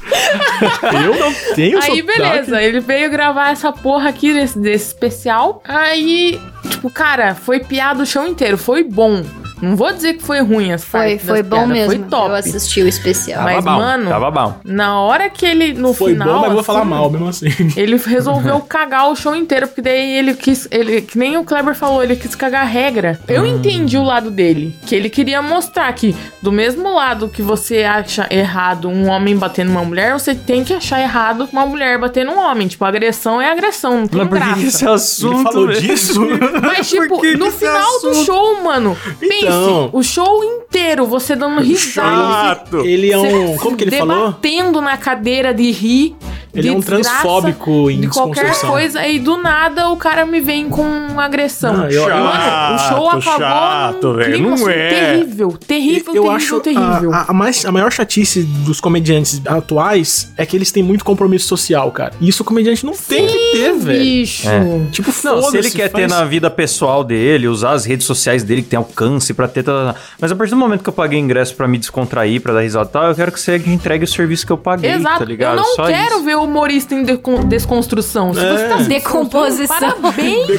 [1.04, 2.02] Eu não tenho Aí, sotaque.
[2.04, 5.62] beleza, ele veio gravar essa porra aqui desse, desse especial.
[5.68, 9.24] Aí, tipo, cara, foi piada o show inteiro, foi bom.
[9.64, 11.96] Não vou dizer que foi ruim as Foi, foi das bom piadas, mesmo.
[12.02, 12.30] Foi top.
[12.30, 13.44] Eu assisti o especial.
[13.44, 14.56] Mas, bom, mano, Tava bom.
[14.66, 16.28] Na hora que ele, no Foi final.
[16.28, 17.48] bom, mas eu vou falar assim, mal mesmo assim.
[17.78, 20.68] Ele resolveu cagar o show inteiro, porque daí ele quis.
[20.70, 23.20] Ele, que nem o Kleber falou, ele quis cagar a regra.
[23.28, 24.76] Eu entendi o lado dele.
[24.86, 29.72] Que ele queria mostrar que, do mesmo lado que você acha errado um homem batendo
[29.72, 32.68] uma mulher, você tem que achar errado uma mulher batendo um homem.
[32.68, 34.60] Tipo, agressão é agressão, não tem Mas por que graça.
[34.60, 35.36] que esse assunto...
[35.36, 36.22] Ele falou disso?
[36.62, 38.26] Mas, tipo, no final do assunto?
[38.26, 39.90] show, mano, pense, Então.
[39.94, 42.56] o show inteiro, você dando risada.
[42.56, 42.80] Chato.
[42.86, 43.58] Ele é um.
[43.58, 44.28] Como que ele falou?
[44.28, 46.16] Debatendo na cadeira de rir.
[46.54, 50.40] Ele de é um transfóbico em De qualquer coisa, e do nada o cara me
[50.40, 50.84] vem com
[51.20, 51.76] agressão.
[51.78, 54.90] Não, eu- Mano, o show Chato, acabou chato, num velho, clima, não assim, é.
[54.90, 55.58] terrível.
[55.68, 57.14] Terrível, eu terrível, acho terrível.
[57.14, 61.48] A, a, mais, a maior chatice dos comediantes atuais é que eles têm muito compromisso
[61.48, 62.14] social, cara.
[62.22, 64.00] E isso o comediante não tem que ter, velho.
[64.04, 64.48] Bicho.
[64.92, 68.44] Tipo, Não, se ele quer ter faz- na vida pessoal dele, usar as redes sociais
[68.44, 69.64] dele que tem alcance pra ter.
[69.64, 72.62] tá- Mas a partir do momento que eu paguei ingresso pra me descontrair, pra dar
[72.62, 75.20] risada e tal, eu quero que você entregue o serviço que eu paguei, Exato.
[75.20, 75.58] tá ligado?
[75.58, 76.24] eu não Só quero isso.
[76.24, 77.04] ver o humorista em
[77.48, 78.34] desconstrução.
[78.34, 79.92] Se você tá se Decomposição.
[80.02, 80.50] Parabéns.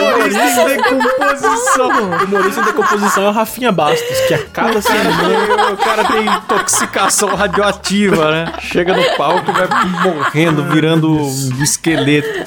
[0.00, 1.88] Humorista em decomposição.
[1.88, 5.72] O humorista em decomposição é o Rafinha Bastos, que a cada semana.
[5.72, 8.52] o cara tem intoxicação radioativa, né?
[8.60, 9.68] Chega no palco e vai
[10.02, 12.44] morrendo, virando um esqueleto.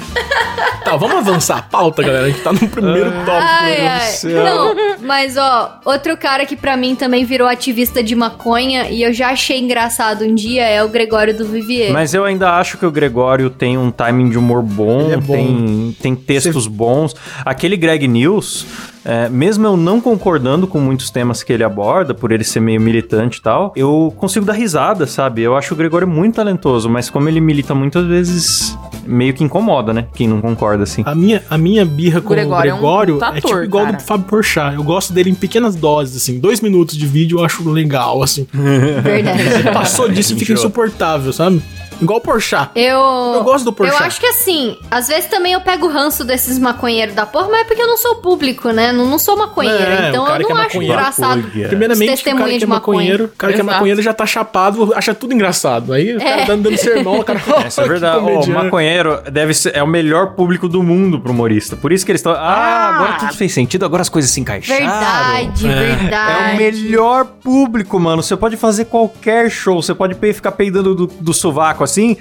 [0.88, 2.28] Tá, vamos avançar a pauta, galera.
[2.28, 3.32] A gente tá no primeiro tópico.
[3.32, 4.08] Ai, meu Deus ai.
[4.08, 4.46] do céu.
[4.46, 9.12] Não, mas ó, outro cara que pra mim também virou ativista de maconha e eu
[9.12, 11.87] já achei engraçado um dia é o Gregório do Vivier.
[11.92, 15.34] Mas eu ainda acho que o Gregório tem um timing de humor bom, é bom.
[15.34, 17.16] Tem, tem textos bons.
[17.46, 18.66] Aquele Greg News,
[19.08, 22.82] é, mesmo eu não concordando com muitos temas que ele aborda, por ele ser meio
[22.82, 25.42] militante e tal, eu consigo dar risada, sabe?
[25.42, 29.94] Eu acho o Gregório muito talentoso, mas como ele milita muitas vezes, meio que incomoda,
[29.94, 30.08] né?
[30.14, 31.04] Quem não concorda assim.
[31.06, 33.86] A minha, a minha birra com Gregório é o um Gregório puta é, tipo igual
[33.86, 33.98] cara.
[33.98, 34.76] do Fábio Porchat.
[34.76, 36.38] Eu gosto dele em pequenas doses, assim.
[36.38, 38.46] Dois minutos de vídeo eu acho legal, assim.
[38.52, 39.72] Verdade.
[39.74, 40.66] Passou disso fica Enjoa.
[40.66, 41.64] insuportável, sabe?
[42.02, 42.70] Igual o Porchat.
[42.76, 44.00] Eu, Eu gosto do Porchat.
[44.00, 47.48] Eu acho que assim, às vezes também eu pego o ranço desses maconheiros da porra,
[47.50, 48.92] mas é porque eu não sou público, né?
[48.92, 49.78] Não, não sou maconheira.
[49.78, 51.44] É, o então cara eu não é acho maconheiro, engraçado.
[51.68, 55.14] Primeiramente, o cara que é maconheiro, o cara que é maconheiro já tá chapado, acha
[55.14, 55.94] tudo engraçado.
[55.94, 56.46] Aí o cara É.
[56.46, 57.42] dando, dando sermão, o cara.
[57.66, 58.52] Essa é verdade.
[58.52, 61.76] O maconheiro deve ser, é o melhor público do mundo pro humorista.
[61.76, 62.34] Por isso que eles estão.
[62.34, 64.80] Ah, agora tudo fez sentido, agora as coisas se encaixaram.
[64.86, 65.96] Verdade, É.
[65.96, 66.52] verdade.
[66.52, 68.22] É o melhor público, mano.
[68.22, 69.82] Você pode fazer qualquer show.
[69.82, 72.18] Você pode ficar peidando do, do sovaco assim.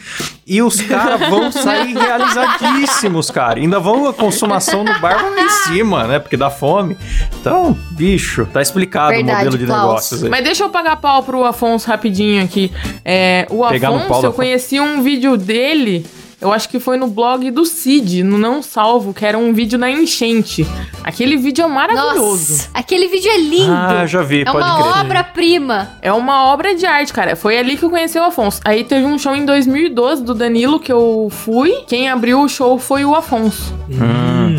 [0.47, 3.59] E os caras vão sair realizadíssimos, cara.
[3.61, 6.19] Ainda vão a consumação no bar lá em cima, né?
[6.19, 6.97] Porque dá fome.
[7.41, 9.83] Então, bicho, tá explicado Verdade, o modelo de Klaus.
[9.83, 10.31] negócios aí.
[10.31, 12.73] Mas deixa eu pagar pau pro Afonso rapidinho aqui.
[13.05, 16.07] É, o Pegar no Afonso, eu conheci um vídeo dele.
[16.41, 19.79] Eu acho que foi no blog do Cid, no Não Salvo, que era um vídeo
[19.79, 20.67] na enchente.
[21.03, 22.53] Aquele vídeo é maravilhoso.
[22.53, 23.73] Nossa, aquele vídeo é lindo.
[23.73, 25.01] Ah, já vi, é pode uma crer.
[25.01, 25.89] obra-prima.
[26.03, 27.35] É uma obra de arte, cara.
[27.37, 28.61] Foi ali que eu conheci o Afonso.
[28.67, 31.73] Aí teve um show em 2012 do Danilo que eu fui.
[31.87, 33.75] Quem abriu o show foi o Afonso.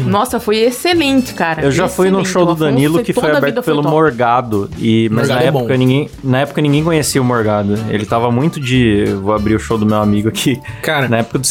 [0.06, 1.62] Nossa, foi excelente, cara.
[1.64, 2.30] Eu já fui no Excelente.
[2.34, 3.94] show do Danilo foi- que foi aberto foi pelo top.
[3.94, 4.70] Morgado.
[4.80, 7.78] E, mas Morgado na é época, ninguém, na época ninguém conhecia o Morgado.
[7.90, 9.06] Ele tava muito de.
[9.22, 10.60] Vou abrir o show do meu amigo aqui.
[10.82, 11.46] Cara, Na época do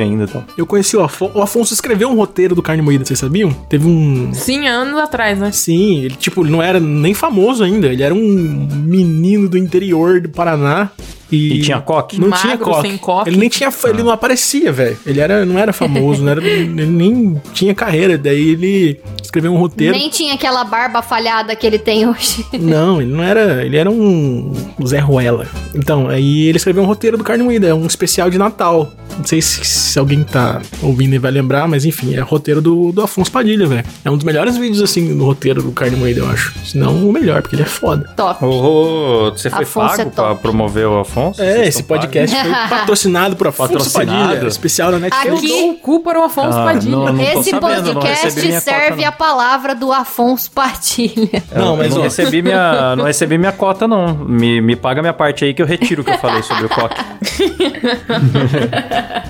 [0.00, 0.24] Ainda.
[0.24, 0.44] Então.
[0.56, 1.36] eu conheci o Afonso.
[1.38, 3.52] O Afonso escreveu um roteiro do Carne Moída, vocês sabiam?
[3.68, 4.32] Teve um.
[4.32, 5.50] Sim, anos atrás, né?
[5.52, 7.88] Sim, ele, tipo, ele não era nem famoso ainda.
[7.88, 10.90] Ele era um menino do interior do Paraná.
[11.32, 12.20] E, E tinha coque?
[12.20, 12.88] Não Magro, tinha coque.
[12.88, 13.30] sem coque.
[13.30, 13.72] Ele nem tinha.
[13.86, 14.96] Ele não aparecia, velho.
[15.04, 18.16] Ele era, não era famoso, não era, ele nem tinha carreira.
[18.16, 19.00] Daí ele
[19.34, 19.96] escreveu um roteiro.
[19.96, 22.46] Nem tinha aquela barba falhada que ele tem hoje.
[22.54, 23.64] Não, ele não era.
[23.64, 24.52] Ele era um
[24.86, 25.46] Zé Ruela.
[25.74, 28.92] Então, aí ele escreveu um roteiro do Carne Moída, é um especial de Natal.
[29.18, 32.90] Não sei se, se alguém tá ouvindo e vai lembrar, mas enfim, é roteiro do,
[32.92, 33.84] do Afonso Padilha, velho.
[34.04, 36.52] É um dos melhores vídeos, assim, do roteiro do Carne Moída, eu acho.
[36.64, 38.08] Se não, o melhor, porque ele é foda.
[38.16, 38.44] Top.
[38.44, 41.42] Ô, ô, você foi Afonso pago é pra promover o Afonso?
[41.42, 44.28] É, Vocês esse podcast foi patrocinado por Afonso Patrocinado?
[44.28, 45.42] Padilha, especial da Netflix.
[45.42, 46.96] Eu dou o cu para o Afonso Ah, Padilha.
[46.96, 51.42] não, não Esse sabendo, podcast serve a palavra do Afonso Padilha.
[51.50, 52.04] Eu Não, mas não ó.
[52.04, 54.14] recebi minha, não recebi minha cota não.
[54.14, 56.68] Me, me paga minha parte aí que eu retiro o que eu falei sobre o
[56.68, 56.94] coque.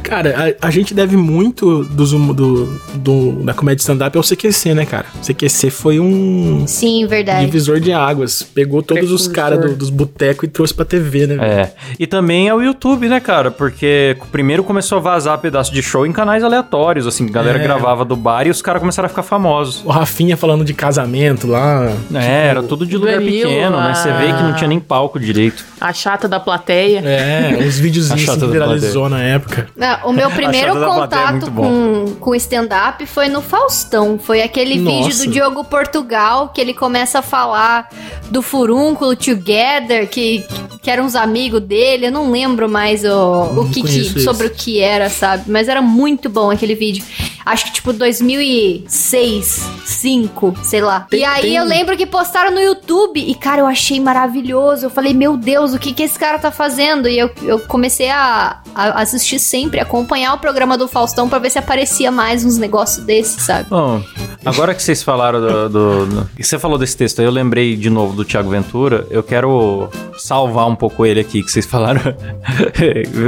[0.02, 4.84] Cara, a, a gente deve muito hum- do, do- da comédia stand-up ao CQC, né,
[4.84, 5.06] cara?
[5.14, 7.46] O CQC foi um Sim, verdade.
[7.46, 8.42] divisor de águas.
[8.42, 9.34] Pegou todos os Precursor.
[9.34, 11.36] caras do- dos botecos e trouxe pra TV, né?
[11.36, 11.42] velho?
[11.44, 11.72] É.
[11.98, 13.50] E também é o YouTube, né, cara?
[13.50, 17.62] Porque primeiro começou a vazar pedaço de show em canais aleatórios, assim, a galera É.
[17.62, 19.83] gravava do bar e os caras começaram a ficar famosos.
[19.84, 21.92] O Rafinha falando de casamento lá.
[22.14, 23.94] É, era tudo de lugar Danilo, pequeno, né?
[23.94, 25.64] Você vê que não tinha nem palco direito.
[25.84, 27.00] A chata da plateia.
[27.00, 29.68] É, uns videozinhos assim, da viralizou na época.
[29.76, 31.62] Não, o meu primeiro é contato bom.
[32.06, 34.18] com, com stand-up foi no Faustão.
[34.18, 35.08] Foi aquele Nossa.
[35.10, 37.88] vídeo do Diogo Portugal que ele começa a falar
[38.30, 40.44] do furúnculo Together, que,
[40.82, 42.06] que eram uns amigos dele.
[42.06, 45.44] Eu não lembro mais o, o que, que sobre o que era, sabe?
[45.50, 47.04] Mas era muito bom aquele vídeo.
[47.44, 51.00] Acho que tipo 2006, 5, sei lá.
[51.10, 54.86] Tem- e aí tem- eu lembro que postaram no YouTube e, cara, eu achei maravilhoso.
[54.86, 57.08] Eu falei, meu Deus, o que que esse cara tá fazendo?
[57.08, 61.50] E eu, eu comecei a, a assistir sempre, acompanhar o programa do Faustão pra ver
[61.50, 63.68] se aparecia mais uns negócios desses, sabe?
[63.68, 64.02] Bom,
[64.44, 67.90] agora que vocês falaram do, do- do- Você falou desse texto aí, eu lembrei de
[67.90, 69.06] novo do Thiago Ventura.
[69.10, 72.00] Eu quero salvar um pouco ele aqui, que vocês falaram.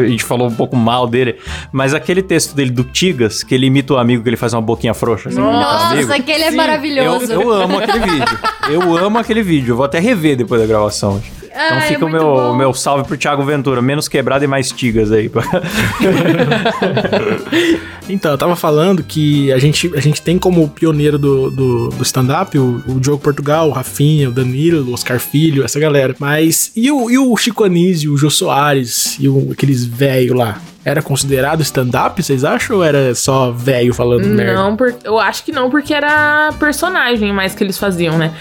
[0.04, 1.36] a gente falou um pouco mal dele.
[1.72, 4.62] Mas aquele texto dele do Tigas, que ele imita o amigo que ele faz uma
[4.62, 5.28] boquinha frouxa.
[5.28, 5.52] Assim, amigo.
[5.52, 7.32] Nossa, aquele é Sim, maravilhoso.
[7.32, 8.38] Eu, eu amo aquele vídeo.
[8.70, 9.72] Eu amo aquele vídeo.
[9.72, 11.20] Eu vou até rever depois da gravação.
[11.56, 12.54] Então Ah, é fica o meu, bom.
[12.54, 13.80] meu salve pro Thiago Ventura.
[13.80, 15.30] Menos quebrado e mais tigas aí.
[18.08, 22.02] Então, eu tava falando que a gente, a gente tem como pioneiro do, do, do
[22.04, 26.14] stand-up o, o Diogo Portugal, o Rafinha, o Danilo, o Oscar Filho, essa galera.
[26.20, 30.60] Mas e o, e o Chico Anísio, o Jô Soares e o, aqueles velho lá?
[30.84, 32.76] Era considerado stand-up, vocês acham?
[32.76, 34.54] Ou era só velho falando merda?
[34.54, 38.32] Não, eu acho que não, porque era personagem mais que eles faziam, né?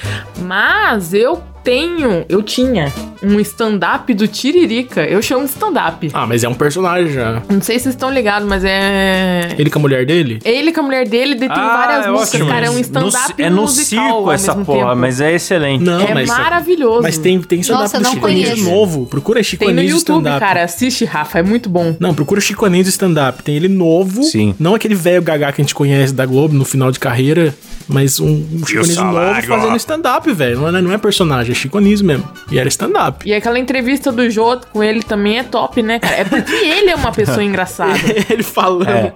[0.43, 5.03] Mas eu tenho, eu tinha um stand-up do Tiririca.
[5.03, 6.11] Eu chamo de stand-up.
[6.13, 7.41] Ah, mas é um personagem já.
[7.49, 9.49] Não sei se vocês estão ligados, mas é.
[9.57, 10.39] Ele com a mulher dele?
[10.45, 12.49] Ele com a mulher dele ele tem várias é músicas, ótimo.
[12.49, 12.65] cara.
[12.67, 14.95] É um stand-up É no musical circo essa porra, tempo.
[14.95, 15.83] mas é excelente.
[15.83, 16.29] Não, É mas.
[16.29, 17.01] maravilhoso.
[17.01, 19.07] Mas tem, tem stand-up Nossa, do Chico Anísio novo.
[19.07, 20.39] Procura Chico Tem no Anísio YouTube, stand-up.
[20.39, 20.63] cara.
[20.63, 21.39] Assiste, Rafa.
[21.39, 21.95] É muito bom.
[21.99, 23.41] Não, procura Chico Anísio stand-up.
[23.41, 24.21] Tem ele novo.
[24.23, 24.53] Sim.
[24.59, 27.55] Não aquele velho gagá que a gente conhece da Globo no final de carreira,
[27.87, 30.59] mas um, um Chico Anísio novo fazendo stand-up, velho.
[30.59, 32.27] Não é, não é personagem, Chico Anísio mesmo.
[32.51, 33.27] E era stand-up.
[33.27, 36.15] E aquela entrevista do Jô com ele também é top, né, cara?
[36.17, 37.97] É porque ele é uma pessoa engraçada.
[38.29, 38.87] ele falando.
[38.89, 39.13] É.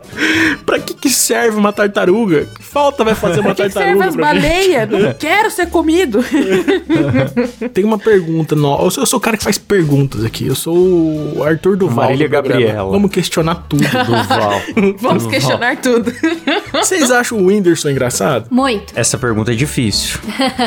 [0.65, 2.45] Pra que, que serve uma tartaruga?
[2.45, 4.03] Que falta vai fazer uma Pra que, que tartaruga?
[4.03, 4.89] serve as baleias?
[4.89, 6.23] Não quero ser comido.
[7.73, 8.55] Tem uma pergunta.
[8.55, 8.81] No...
[8.83, 10.47] Eu, sou, eu sou o cara que faz perguntas aqui.
[10.47, 12.05] Eu sou o Arthur Duval.
[12.05, 12.31] Marília do.
[12.31, 12.91] Gabriela.
[12.91, 13.83] Vamos questionar tudo.
[13.83, 14.61] Duval.
[14.99, 15.29] Vamos Duval.
[15.29, 16.11] questionar tudo.
[16.71, 18.47] Vocês acham o Whindersson engraçado?
[18.49, 18.93] Muito.
[18.95, 20.19] Essa pergunta é difícil.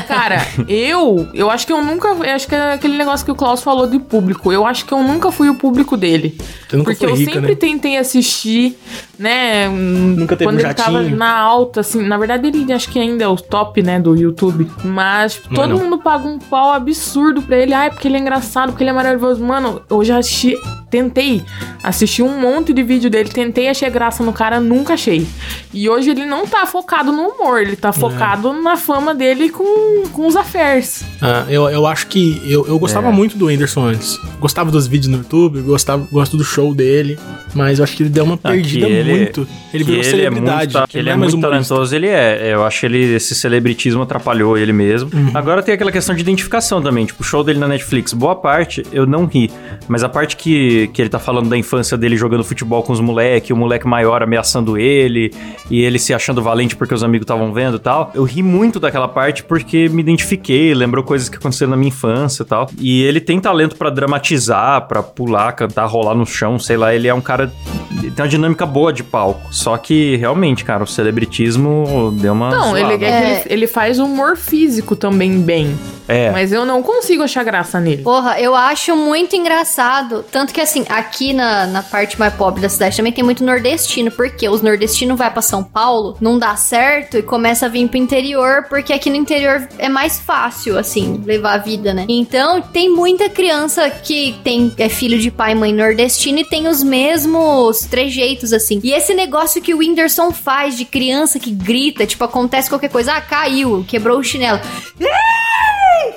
[0.09, 3.35] Cara, eu, eu acho que eu nunca, eu acho que é aquele negócio que o
[3.35, 4.53] Klaus falou de público.
[4.53, 6.39] Eu acho que eu nunca fui o público dele.
[6.69, 7.55] Porque eu rica, sempre né?
[7.55, 8.79] tentei assistir,
[9.19, 9.69] né?
[9.69, 11.17] Nunca teve quando um ele tava jatinho?
[11.17, 12.03] na alta, assim.
[12.03, 14.71] Na verdade, ele acho que ainda é o top, né, do YouTube.
[14.85, 15.79] Mas tipo, todo não.
[15.79, 17.73] mundo paga um pau absurdo pra ele.
[17.75, 19.43] Ai, porque ele é engraçado, porque ele é maravilhoso.
[19.43, 20.57] Mano, eu já assisti.
[20.93, 21.43] Tentei
[21.83, 25.27] assistir um monte de vídeo dele, tentei achei graça no cara, nunca achei.
[25.73, 27.77] E hoje ele não tá focado no humor, ele É.
[27.77, 31.03] tá focado na fama dele com, com os affairs.
[31.23, 33.11] Ah, eu, eu acho que eu, eu gostava É.
[33.11, 34.19] muito do Whindersson antes.
[34.39, 37.19] Gostava dos vídeos no YouTube, gostava, gosto do show dele,
[37.55, 39.49] mas eu acho que ele deu uma Ah, perdida ele- muito.
[39.73, 40.73] Ele virou ele é muito, celebridade.
[40.75, 42.53] ta- ele não é mais muito talentoso, ele é.
[42.53, 45.09] Eu acho que ele, esse celebritismo atrapalhou ele mesmo.
[45.15, 45.31] Uhum.
[45.33, 47.07] Agora tem aquela questão de identificação também.
[47.07, 49.51] Tipo, o show dele na Netflix, boa parte eu não ri.
[49.89, 53.01] Mas a parte que, que ele tá falando da infância dele jogando futebol com os
[53.01, 55.33] moleques, o moleque maior ameaçando ele,
[55.71, 58.11] e ele se achando valente porque os amigos estavam vendo e tal.
[58.15, 62.43] Eu ri muito daquela parte porque me identifiquei, lembrou coisas que aconteceram na minha infância
[62.43, 62.71] e tal.
[62.79, 66.95] E ele tem talento pra dramatizar, pra pular, cantar, rolar no chão, sei lá.
[66.95, 67.53] Ele é um cara.
[68.01, 69.53] Tem uma dinâmica boa de palco.
[69.53, 72.51] Só que, realmente, cara, o celebritismo deu uma.
[72.51, 75.75] Não, ele, é que ele, ele faz humor físico também bem.
[76.09, 76.31] É.
[76.31, 78.03] Mas eu não consigo achar graça nele.
[78.03, 80.25] Porra, eu acho muito engraçado.
[80.31, 84.11] Tanto que, assim, aqui na, na parte mais pobre da cidade também tem muito nordestino.
[84.11, 87.99] Porque os nordestinos vai pra São Paulo, não dá certo e começa a vir pro
[87.99, 88.67] interior.
[88.69, 92.07] Porque aqui no interior é mais fácil, assim, levar a vida, né?
[92.09, 96.67] Então, tem muita criança que tem é filho de pai e mãe nordestino e tem
[96.67, 98.81] os mesmos trejeitos, assim.
[98.83, 103.13] E esse negócio que o Whindersson faz de criança que grita, tipo, acontece qualquer coisa.
[103.13, 104.61] Ah, caiu, quebrou o chinelo.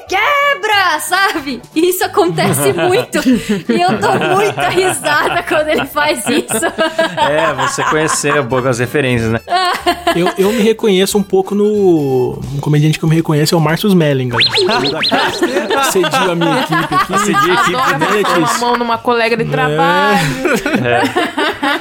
[0.07, 1.61] Quebra, sabe?
[1.75, 3.17] Isso acontece muito.
[3.27, 6.45] e eu dou muita risada quando ele faz isso.
[7.25, 9.39] É, você conheceu poucas referências, né?
[10.15, 12.39] Eu, eu me reconheço um pouco no.
[12.55, 15.83] Um comediante que eu me reconheço é o Márcio Smelling, galera.
[15.91, 17.19] Cediu a minha equipe aqui.
[17.19, 18.57] Cedi a equipe né, pôr uma Letícia?
[18.59, 20.19] mão numa colega de trabalho.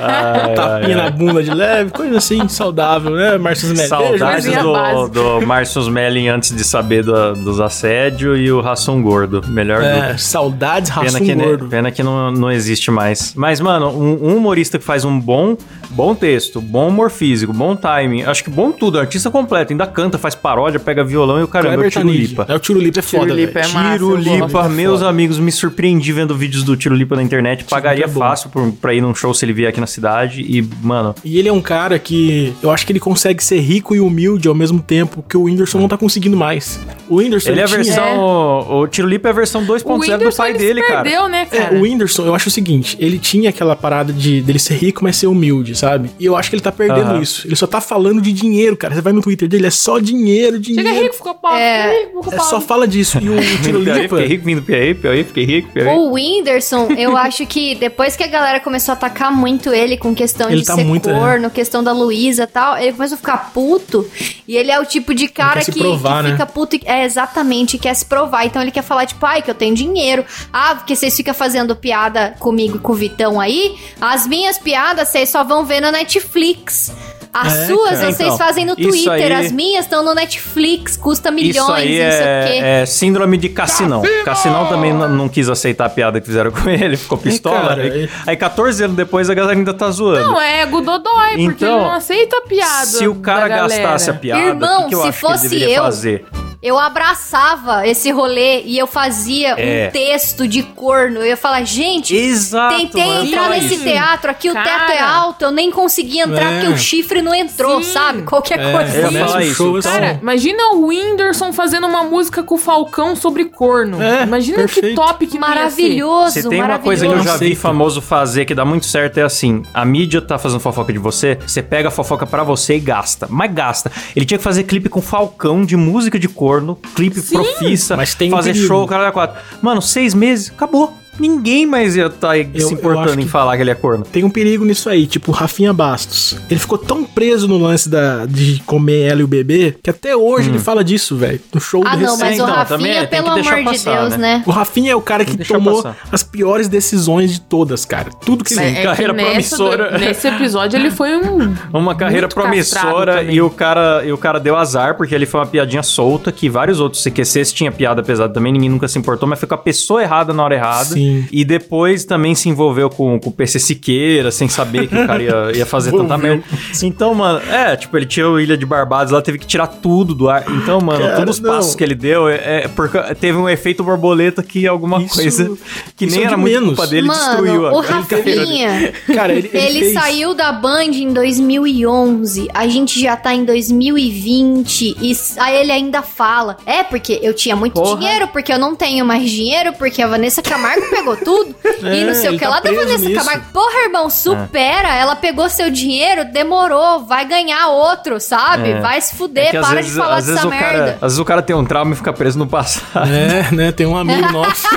[0.00, 3.38] Ai, Tapinha ai, na bunda de leve, coisa assim, saudável, né?
[3.38, 3.88] Márcio Smelly?
[3.88, 9.02] Saudades Coisinha do, do Márcio Smelling antes de saber do- dos assédios e o Ração
[9.02, 9.42] Gordo.
[9.48, 10.18] Melhor É, dupla.
[10.18, 11.66] saudades, Pena raço que, gordo.
[11.68, 13.32] pena que não, não existe mais.
[13.36, 15.56] Mas, mano, um, um humorista que faz um bom,
[15.90, 20.18] bom texto, bom humor físico, bom timing, acho que bom tudo, artista completo, ainda canta,
[20.18, 22.26] faz paródia, pega violão e o caramba, é o Kleber Tiro Tanid.
[22.28, 22.46] Lipa.
[22.48, 23.66] É, o Tiro Lipa é foda, Lipa velho.
[23.66, 24.70] é massa, Tiro eu Lipa, gosto.
[24.70, 25.10] meus foda.
[25.10, 27.64] amigos, me surpreendi vendo vídeos do Tiro Lipa na internet.
[27.64, 30.40] Pagaria é fácil por, pra ir num show se ele vier aqui na cidade.
[30.42, 33.94] E, mano, E ele é um cara que eu acho que ele consegue ser rico
[33.94, 36.78] e humilde ao mesmo tempo que o Whindersson não tá conseguindo mais.
[37.08, 38.24] O Whindersson ele é a tinha- versão.
[38.70, 41.02] O, o Tiro Lipa é a versão O 2.0 do pai ele dele, se cara.
[41.02, 41.74] perdeu, né, É, cara?
[41.76, 45.16] o Whindersson, eu acho o seguinte, ele tinha aquela parada de dele ser rico, mas
[45.16, 46.10] ser humilde, sabe?
[46.18, 47.20] E eu acho que ele tá perdendo Aham.
[47.22, 47.46] isso.
[47.46, 48.94] Ele só tá falando de dinheiro, cara.
[48.94, 50.88] Você vai no Twitter dele, é só dinheiro, dinheiro.
[50.88, 51.58] Chega rico, ficou pobre.
[51.60, 51.82] É.
[51.92, 53.18] chega rico, ficou É só fala disso.
[53.20, 54.16] E o Tiro Piauí, Lipa...
[54.16, 55.88] Fiquei rico, vindo Piauí, Piauí, fiquei rico, Piauí.
[55.96, 60.14] O Whindersson, eu acho que depois que a galera começou a atacar muito ele com
[60.14, 61.12] questão Ele de tá ser muito, é.
[61.12, 64.06] corno, questão da Luísa e tal, ele começou a ficar puto.
[64.46, 66.32] E ele é o tipo de cara que, provar, que né?
[66.32, 66.76] fica puto.
[66.76, 68.44] e- É, exatamente, quer se provar.
[68.44, 70.24] Então ele quer falar, tipo, ai, que eu tenho dinheiro.
[70.52, 73.76] Ah, porque vocês ficam fazendo piada comigo e com o Vitão aí.
[74.00, 76.92] As minhas piadas vocês só vão ver na Netflix.
[77.32, 78.12] As É, suas cara.
[78.12, 81.98] vocês Então, fazem no Twitter, aí- as minhas estão no Netflix, custa milhões, Isso aí
[82.04, 82.64] não sei o quê.
[82.64, 84.02] é, é síndrome de Cassinão.
[84.24, 87.70] Cassinão também não, não quis aceitar a piada que fizeram com ele, ficou pistola.
[87.70, 90.20] cara, aí, é- aí 14 anos depois a galera ainda tá zoando.
[90.30, 92.86] Não, é ego dodói, porque Então, ele não aceita a piada.
[92.86, 95.32] Se o cara gastasse a piada, Irmão, o que, que eu se acho que ele
[95.34, 96.24] fosse deveria eu, fazer?
[96.64, 99.88] Eu abraçava esse rolê e eu fazia É.
[99.88, 101.18] um texto de corno.
[101.18, 103.84] Eu ia falar, gente, Exato, tentei mano, entrar nesse isso.
[103.84, 104.64] teatro aqui, o Cara.
[104.86, 106.60] teto é alto, eu nem consegui entrar É.
[106.60, 107.92] porque o chifre não entrou, Sim.
[107.92, 108.22] sabe?
[108.22, 108.96] Qualquer É, coisa.
[108.96, 109.62] Eu ia falar o isso.
[109.78, 109.82] então-.
[109.92, 114.02] Cara, imagina o Whindersson fazendo uma música com o Falcão sobre corno.
[114.02, 114.96] É, imagina que perfeito.
[114.96, 115.46] top que ia ser.
[115.46, 117.38] Maravilhoso, Se tem uma coisa que eu maravilhoso.
[117.44, 120.90] já vi famoso fazer que dá muito certo é assim: a mídia tá fazendo fofoca
[120.92, 123.26] de você, você pega a fofoca pra você e gasta.
[123.30, 123.92] Mas gasta.
[124.16, 126.53] Ele tinha que fazer clipe com Falcão de música de corno,
[126.94, 128.68] clipe profissa, Mas tem um fazer perigo.
[128.68, 129.40] show, cara da quatro.
[129.62, 130.96] Mano, seis meses, acabou.
[131.18, 134.04] Ninguém mais ia estar eu se importando em falar que ele é corno.
[134.04, 136.36] Tem um perigo nisso aí, tipo o Rafinha Bastos.
[136.50, 140.14] Ele ficou tão preso no lance da, de comer ela e o bebê que até
[140.16, 140.54] hoje Hum.
[140.54, 141.40] ele fala disso, velho.
[141.52, 143.64] No show Ah, do não, mas o então, também Rafinha, tem que pelo amor de
[143.64, 144.18] passar, Deus, né?
[144.38, 144.42] né?
[144.46, 145.96] O Rafinha é o cara que tomou passar.
[146.10, 148.10] as piores decisões de todas, cara.
[148.24, 149.92] Tudo que É, ele é carreira que promissora.
[149.92, 151.54] do- nesse episódio ele foi um.
[151.72, 153.34] Uma carreira promissora também.
[153.36, 156.48] e o, cara, e o cara deu azar, porque ele foi uma piadinha solta, que
[156.48, 159.58] vários outros CQCs tinha piada pesada também, ninguém nunca se importou, mas foi com a
[159.58, 160.84] pessoa errada na hora errada.
[160.86, 161.03] Sim.
[161.32, 165.22] E depois também se envolveu com, com o PC Siqueira, sem saber que o cara
[165.22, 166.42] ia, ia fazer tanta merda.
[166.82, 170.14] Então, mano, é, tipo, ele tinha o Ilha de Barbados lá, teve que tirar tudo
[170.14, 170.44] do ar.
[170.48, 171.50] Então, mano, Cara, todos os não.
[171.50, 175.56] passos que ele deu, é, é porque teve um efeito borboleta que alguma Isso- coisa
[175.96, 176.68] que nem é era muito menos.
[176.76, 177.80] culpa dele, Mano, destruiu o.
[177.80, 183.34] Rafinha, Cara, ele, ele, ele fez- saiu da Band em 2011, a gente já tá
[183.34, 187.98] em 2020 e aí ele ainda fala: "É porque eu tinha muito Porra.
[187.98, 191.54] dinheiro, porque eu não tenho mais dinheiro, porque a Vanessa Camargo pegou tudo".
[191.64, 193.24] e É, não sei o ele que tá lá da preso Vanessa nisso.
[193.24, 193.44] Camargo.
[193.52, 198.70] Porra, irmão, supera, ela pegou seu dinheiro, demorou, vai ganhar outro, sabe?
[198.70, 198.80] É.
[198.80, 200.66] Vai se fuder, É para vezes- de falar dessa o merda.
[200.68, 203.08] Cara, às vezes o cara tem um trauma e fica preso no passado.
[203.08, 203.72] É, né?
[203.72, 204.66] Tem um amigo nosso.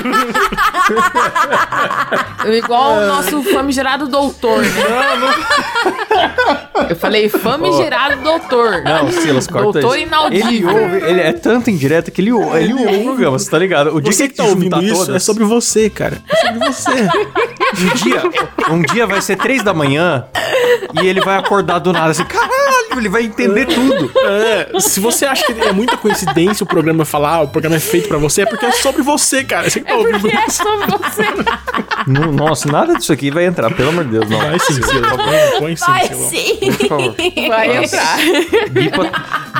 [2.46, 4.68] Igual o nosso famigerado doutor, né?
[6.88, 8.82] Eu falei famigerado doutor.
[8.82, 10.06] Não, Silas, corta Doutor isso.
[10.06, 10.48] inaudível.
[10.48, 13.58] Ele ouve, ele é tanto indireta que ele, ou- ele ouve o programa, você tá
[13.58, 13.94] ligado?
[13.94, 16.07] O dia Você que que tá ele ouvindo isso todas, é sobre você, cara.
[16.28, 16.90] É sobre você.
[17.84, 18.22] um dia,
[18.70, 20.24] um dia vai ser três da manhã
[21.00, 22.58] e ele vai acordar do nada assim, caralho,
[22.96, 24.10] ele vai entender tudo.
[24.24, 27.80] É, se você acha que é muita coincidência o programa falar, ah, o programa é
[27.80, 29.68] feito pra você, é porque é sobre você, cara.
[29.70, 31.22] Você tá É ouvindo porque é sobre você.
[32.06, 34.38] Não- nossa, nada disso aqui vai entrar, pelo amor de Deus, não.
[34.38, 34.80] Vai sim.
[34.80, 36.58] Põe, põe sim, Vai sim.
[36.78, 37.14] Por favor.
[37.48, 37.96] Vai Nossa.
[37.96, 38.18] entrar.
[38.70, 39.10] Bipa,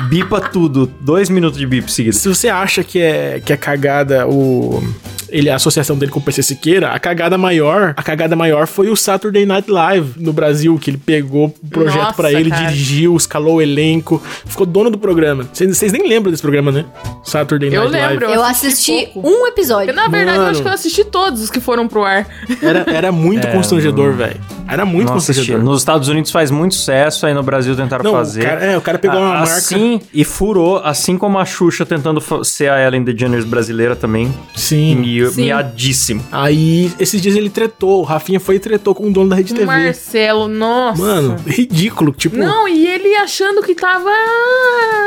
[0.09, 0.91] bipa tudo.
[0.99, 2.19] Dois minutos de bip seguidos.
[2.19, 4.83] Se você acha que é, que é cagada o.
[5.31, 8.89] Ele, a associação dele com o PC Siqueira, a cagada maior, a cagada maior foi
[8.89, 12.67] o Saturday Night Live no Brasil, que ele pegou o projeto pra ele, cara.
[12.67, 15.47] dirigiu, escalou o elenco, ficou dono do programa.
[15.53, 16.85] Vocês nem lembram desse programa, né?
[17.23, 18.25] Saturday Eu Night lembro.
[18.27, 18.33] Live.
[18.39, 19.29] Eu assisti assisti pouco.
[19.29, 19.87] um episódio.
[19.93, 20.51] Porque, na verdade, eu Mano.
[20.51, 22.27] acho que eu assisti todos os que foram pro ar.
[22.61, 24.39] Era, era muito É, constrangedor, velho.
[24.67, 25.39] Era muito Não assisti.
[25.39, 25.63] constrangedor.
[25.63, 28.41] Nos Estados Unidos faz muito sucesso, aí no Brasil tentaram Não, fazer.
[28.41, 29.53] O cara, é, o cara pegou uma Ah, marca.
[29.55, 34.31] assim, e furou, assim como a Xuxa tentando ser a Ellen DeGeneres brasileira também.
[34.55, 34.95] Sim.
[35.27, 35.45] Mi- Sim.
[35.45, 36.25] Miadíssimo.
[36.31, 37.99] Aí, esses dias ele tretou.
[38.01, 39.65] O Rafinha foi e tretou com o dono da Rede O TV.
[39.65, 41.01] Marcelo, nossa.
[41.01, 42.11] Mano, ridículo.
[42.11, 44.09] Tipo, Não, e ele ele achando que tava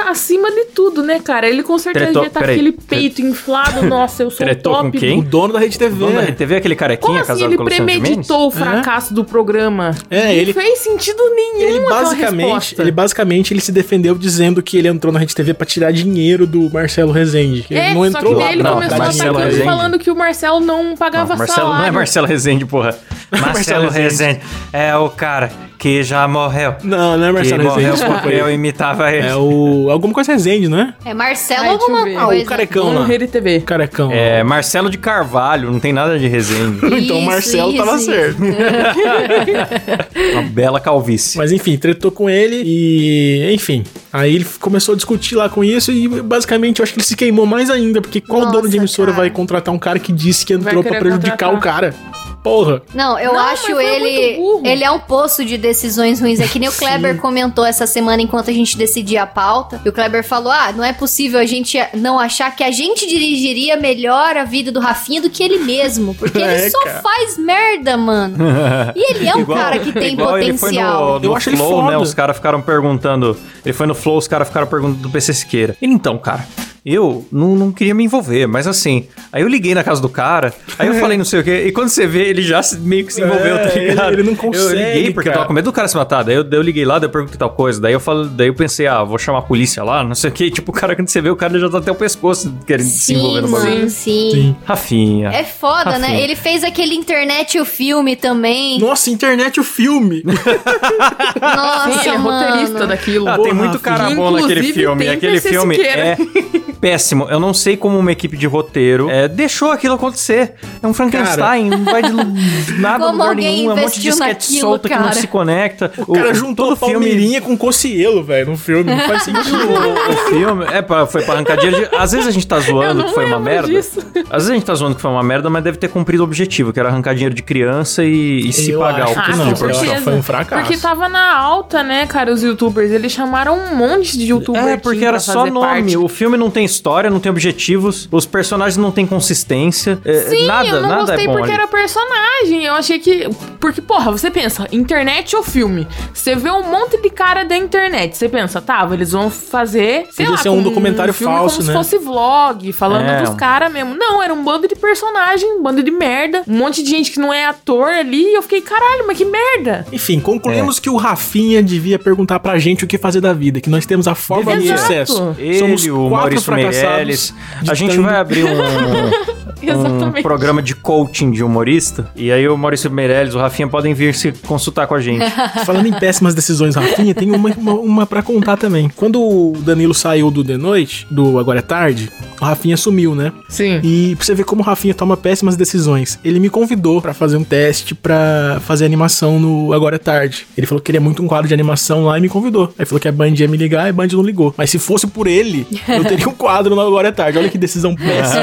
[0.08, 1.48] acima de tudo, né, cara?
[1.48, 3.82] Ele com certeza Tretou- ia estar com peraí, aquele peito inflado.
[3.86, 4.98] Nossa, eu sou Tretou o com top.
[4.98, 5.18] quem?
[5.18, 5.94] O dono da Rede TV.
[5.98, 7.76] Dono da TV, aquele carequinha Como assim casado ele com o Mendes?
[7.84, 9.90] premeditou o fracasso do programa?
[10.10, 12.82] É, não ele- fez sentido nenhum Ele basicamente, resposta.
[12.82, 16.46] ele basicamente ele se defendeu dizendo que ele entrou na Rede TV pra tirar dinheiro
[16.46, 17.62] do Marcelo Rezende.
[17.62, 19.64] Que É, ele não só entrou lá ele Não, começou a Marcelo Rezende.
[19.64, 21.94] falando que o Marcelo não pagava Não, Marcelo não é salário.
[21.94, 22.96] Marcelo Rezende, porra.
[23.40, 24.40] Marcelo Rezende
[24.72, 25.50] é o cara
[25.82, 26.76] que já morreu.
[26.84, 27.96] Não, não é Marcelo morreu Rezende.
[27.96, 29.26] desculpa porque eu imitava ele.
[29.26, 29.88] É o.
[29.90, 30.94] Alguma coisa Rezende, não é?
[31.04, 32.16] É Marcelo Ai, alguma ver.
[32.16, 32.42] Ah, coisa.
[32.44, 33.04] o carecão No lá.
[33.06, 33.60] Rede TV.
[33.62, 34.12] Carecão.
[34.12, 36.78] É, Marcelo de Carvalho, não tem nada de Rezende.
[37.02, 38.38] Então o Isso, Marcelo tava isso, certo.
[40.34, 41.36] Uma bela calvície.
[41.36, 43.52] Mas enfim, tretou com ele e.
[43.52, 43.82] Enfim.
[44.12, 47.16] Aí ele começou a discutir lá com isso e basicamente eu acho que ele se
[47.16, 49.22] queimou mais ainda, porque qual Nossa, dono de emissora cara.
[49.22, 51.54] vai contratar um cara que disse que entrou querer prejudicar contratar.
[51.54, 51.94] o cara?
[52.42, 52.82] Porra.
[52.92, 54.36] Não, eu Não, acho ele.
[54.64, 56.40] Ele é um poço de decisões ruins.
[56.40, 59.80] É que nem o Kleber comentou essa semana enquanto a gente decidia a pauta.
[59.84, 63.06] E o Kleber falou: Ah, não é possível a gente não achar que a gente
[63.06, 66.14] dirigiria melhor a vida do Rafinha do que ele mesmo.
[66.16, 67.00] Porque ele É, só cara.
[67.00, 68.36] faz merda, mano.
[68.96, 71.12] E ele é um cara que tem igual Ele foi potencial.
[71.14, 71.90] no, no Eu acho ele Flow, foda.
[71.92, 71.96] né?
[71.98, 73.36] Os caras ficaram perguntando.
[73.64, 75.76] Ele foi no Flow, os caras ficaram perguntando do PC Siqueira.
[75.80, 76.44] Ele, então, cara,
[76.84, 79.06] eu não, não queria me envolver, mas assim.
[79.32, 81.72] Aí eu liguei na casa do cara, aí eu falei não sei o quê, e
[81.72, 84.12] quando você vê, ele já meio que se envolveu, É, tá ligado?
[84.12, 85.36] ele- ele não Eu consegue, liguei porque eu cara.
[85.36, 86.22] tava com medo do cara se matar.
[86.22, 87.80] Daí eu, daí eu liguei lá, daí eu perguntei tal coisa.
[87.80, 90.32] Daí eu falei, daí eu pensei, ah, vou chamar a polícia lá, não sei o
[90.32, 90.44] quê.
[90.46, 92.86] E, tipo, o cara, quando você vê, o cara já tá até o pescoço querendo
[92.88, 93.90] se envolver Sim, no bagulho.
[93.90, 94.30] sim.
[94.32, 94.56] Sim.
[94.64, 95.28] Rafinha.
[95.30, 96.08] É foda, né?
[96.08, 96.20] Rafinha.
[96.24, 98.78] Ele fez aquele internet e o filme também.
[98.78, 100.22] Nossa, internet o filme.
[101.40, 102.46] Nossa, Sim, ele é mano.
[102.46, 103.28] roteirista daquilo.
[103.28, 103.96] Ah, tem muito Rafinha.
[103.96, 105.08] cara bom naquele Inclusive, filme.
[105.08, 106.16] Aquele filme é
[106.82, 107.28] péssimo.
[107.30, 110.54] Eu não sei como uma equipe de roteiro é, deixou aquilo acontecer.
[110.82, 112.12] É um Frankenstein, não vai de
[112.80, 113.70] nada Como lugar nenhum.
[113.70, 115.14] É um monte de sketch naquilo, solto que não cara?
[115.14, 115.92] se conecta.
[116.08, 116.92] O cara juntou todo filme.
[116.94, 118.92] Palmeirinha com Cocielo, velho, no filme.
[118.92, 119.56] Não faz sentido.
[119.56, 121.88] O, o filme é pra, foi pra arrancar dinheiro.
[121.88, 123.68] de- Às vezes a gente tá zoando que foi uma merda.
[123.68, 124.00] disso.
[124.28, 126.26] Às vezes a gente tá zoando que foi uma merda, mas deve ter cumprido o
[126.26, 129.36] objetivo, que era arrancar dinheiro de criança e, e se Eu pagar o que custo
[129.36, 129.96] não, de produção.
[130.02, 130.62] foi um fracasso.
[130.62, 132.90] Porque tava na alta, né, cara, os youtubers.
[132.90, 134.66] Eles chamaram um monte de youtubers.
[134.66, 135.96] É, porque era só nome.
[135.96, 139.98] O filme não tem história, não tem objetivos, os personagens não têm consistência.
[140.04, 141.60] é, Sim, nada, eu não nada gostei é bom porque ali.
[141.60, 142.64] era personagem.
[142.64, 143.28] Eu achei que.
[143.60, 145.86] Porque, porra, você pensa, internet ou filme?
[146.12, 148.16] Você vê um monte de cara da internet.
[148.16, 150.06] Você pensa, tá, eles vão fazer.
[150.10, 151.72] Sei Podia lá, ser um documentário filme falso, como né?
[151.72, 153.22] se fosse vlog, falando É.
[153.22, 153.94] dos caras mesmo.
[153.94, 156.42] Não, era um bando de personagem, um bando de merda.
[156.48, 158.22] Um monte de gente que não é ator ali.
[158.22, 159.86] E eu fiquei, caralho, mas que merda.
[159.92, 160.20] Enfim, É.
[160.20, 163.86] concluímos que o Rafinha devia perguntar pra gente o que fazer da vida, que nós
[163.86, 165.34] temos a fórmula do sucesso.
[165.38, 167.34] Ele, Somos o quatro Maurício Meirelles.
[167.68, 168.48] A gente vai abrir um,
[169.70, 170.22] um Exatamente.
[170.22, 172.10] programa de coaching de humorista.
[172.16, 175.24] E aí o Maurício Meirelles, o Rafinha podem vir se consultar com a gente.
[175.64, 178.90] Falando em péssimas decisões, Rafinha, tem uma, uma, uma pra contar também.
[178.94, 182.10] Quando o Danilo saiu do The Noite, do Agora é Tarde,
[182.40, 183.32] o Rafinha sumiu, né?
[183.48, 183.80] Sim.
[183.82, 186.18] E pra você ver como o Rafinha toma péssimas decisões.
[186.24, 190.46] Ele me convidou pra fazer um teste pra fazer animação no Agora é Tarde.
[190.56, 192.72] Ele falou que queria muito um quadro de animação lá e me convidou.
[192.78, 194.54] Aí falou que a Band ia me ligar e a Band não ligou.
[194.56, 197.38] Mas se fosse por ele, eu teria um quadro no Agora é Tarde.
[197.38, 198.42] Olha que decisão péssima.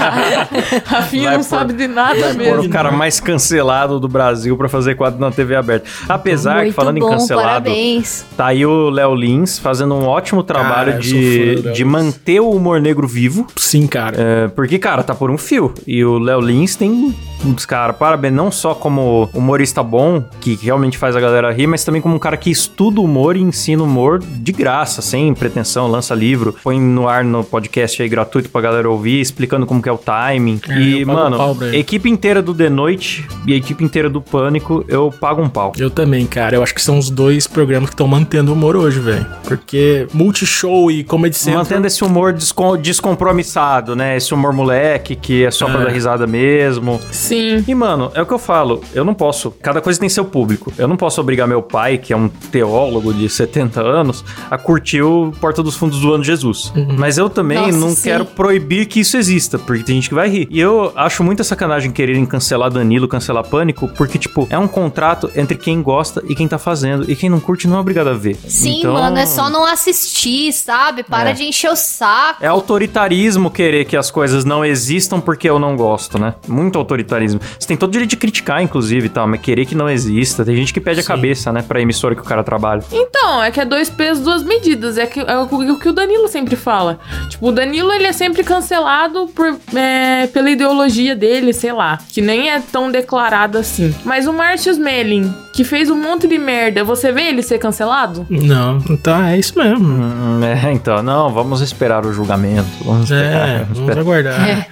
[0.84, 2.62] Rafinha Vai não pôr- sabe de nada mesmo.
[2.62, 5.88] o cara mais cancelado do Brasil pra fazer quadro na TV aberta.
[6.08, 8.24] Apesar que, Muito falando em bom, cancelado, parabéns.
[8.36, 12.80] tá aí o Léo Lins fazendo um ótimo trabalho Cara, de, de manter o humor
[12.80, 13.46] negro vivo.
[13.56, 14.16] Sim, cara.
[14.18, 15.72] É, porque, cara, tá por um fio.
[15.86, 20.98] E o Léo Lins tem uns cara, parabéns, não só como humorista bom, que realmente
[20.98, 24.18] faz a galera rir, mas também como um cara que estuda humor e ensina humor
[24.22, 28.90] de graça, sem pretensão, lança livro, põe no ar no podcast aí gratuito pra galera
[28.90, 30.60] ouvir, explicando como que é o timing.
[30.68, 31.76] É, e, um mano, ele.
[31.78, 35.72] equipe inteira do The Noite e a equipe inteira do Pânico, eu pago um pau.
[35.78, 36.54] Eu também, cara.
[36.56, 39.26] Eu acho que são os dois programas que estão mantendo o humor hoje, velho.
[39.44, 41.64] Porque Multishow e Comedy Central...
[41.64, 44.16] Mantendo esse humor descom- descompromissado, né?
[44.16, 45.84] Esse humor moleque, que é só pra É.
[45.84, 47.00] dar risada mesmo.
[47.10, 47.64] Sim.
[47.66, 48.82] E, mano, é o que eu falo.
[48.94, 49.50] Eu não posso.
[49.62, 50.72] Cada coisa tem seu público.
[50.78, 55.02] Eu não posso obrigar meu pai, que é um teólogo de 70 anos, a curtir
[55.02, 56.72] o Porta dos Fundos do Ano Jesus.
[56.98, 58.02] Mas eu também Nossa, não sim.
[58.04, 60.48] quero proibir que isso exista, porque tem gente que vai rir.
[60.50, 65.30] E eu acho muita sacanagem quererem cancelar Danilo, cancelar Pânico, porque, tipo, é um contrato
[65.34, 67.10] entre quem gosta e quem tá fazendo.
[67.10, 68.36] E quem não curte não é obrigado a ver.
[68.46, 71.02] Sim, Então, mano, é só não assistir, sabe?
[71.02, 71.32] Para É.
[71.32, 72.42] de encher o saco.
[72.44, 76.34] É autoritarismo querer que as coisas não existam porque eu não gosto, né?
[76.48, 77.40] Muito autoritarismo.
[77.58, 80.44] Você tem todo o direito de criticar, inclusive, e tal, mas querer que não exista.
[80.44, 81.08] Tem gente que pede a Sim.
[81.08, 82.82] cabeça, né, pra emissora que o cara trabalha.
[82.92, 84.96] Então, é que é dois pesos, duas medidas.
[84.98, 86.98] É, que, é o, o que o Danilo sempre fala.
[87.28, 91.98] Tipo, o Danilo, ele é sempre cancelado por, é, pela ideologia dele, sei lá.
[92.08, 93.94] Que nem é tão declarado assim.
[94.04, 98.26] Mas o Márcio Smelling, que fez um monte de merda, você vê ele ser cancelado?
[98.30, 99.86] Não, então é isso mesmo.
[99.86, 102.66] Hum, é, então, não, vamos esperar o julgamento.
[102.82, 103.48] Vamos esperar.
[103.48, 104.00] É, vamos vamos esperar.
[104.00, 104.66] aguardar.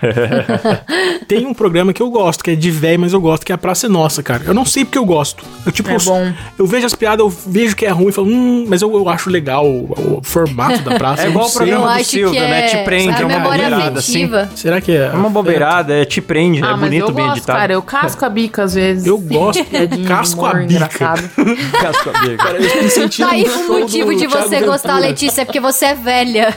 [1.29, 3.55] Tem um programa que eu gosto, que é de véi, mas eu gosto, que é
[3.55, 4.45] a Praça é Nossa, cara.
[4.47, 5.45] Eu não sei porque eu gosto.
[5.67, 6.33] Eu, tipo, É eu, bom.
[6.59, 9.07] eu vejo as piadas, eu vejo que é ruim, e falo, hum, mas eu, eu
[9.11, 11.19] acho legal o, o formato da praça.
[11.19, 12.65] É eu igual o programa Eu do Silvio, né?
[12.65, 14.31] é, Te prende, é é uma bobeirada, assim.
[14.55, 15.07] Será que é?
[15.07, 17.59] É uma bobeirada, é te prende, Ah, é mas bonito, eu bem gosto, editado.
[17.59, 17.73] cara.
[17.73, 19.05] Eu casco a bica às vezes.
[19.07, 20.78] Eu gosto, de casco a humor bica.
[22.29, 22.37] bica.
[22.37, 25.09] Cara, eu me senti Tá aí no o motivo de Thiago você gostar, Ventura.
[25.09, 26.57] Letícia, é porque você é velha.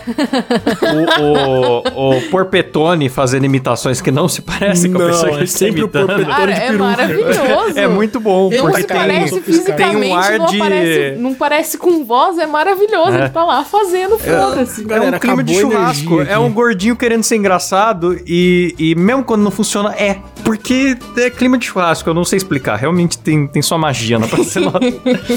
[1.19, 5.37] o, o, o Porpetone fazendo imitações que não se parecem com a pessoa que é
[5.37, 6.25] ele está sempre o imitando.
[6.25, 7.79] Cara, é maravilhoso.
[7.79, 9.77] É muito bom, Não porque tem, parece sofisticado.
[9.77, 10.61] tem fisicamente, um ar não, de...
[10.61, 13.11] aparece, não parece com voz, é maravilhoso.
[13.11, 13.21] É.
[13.21, 14.85] Ele tá lá fazendo, foda-se.
[14.91, 16.21] É um clima de churrasco.
[16.21, 20.17] É um gordinho querendo ser engraçado e, e mesmo quando não funciona, é.
[20.43, 22.75] Porque é clima de churrasco, eu não sei explicar.
[22.75, 24.79] Realmente tem, tem sua magia na Praça Nossa.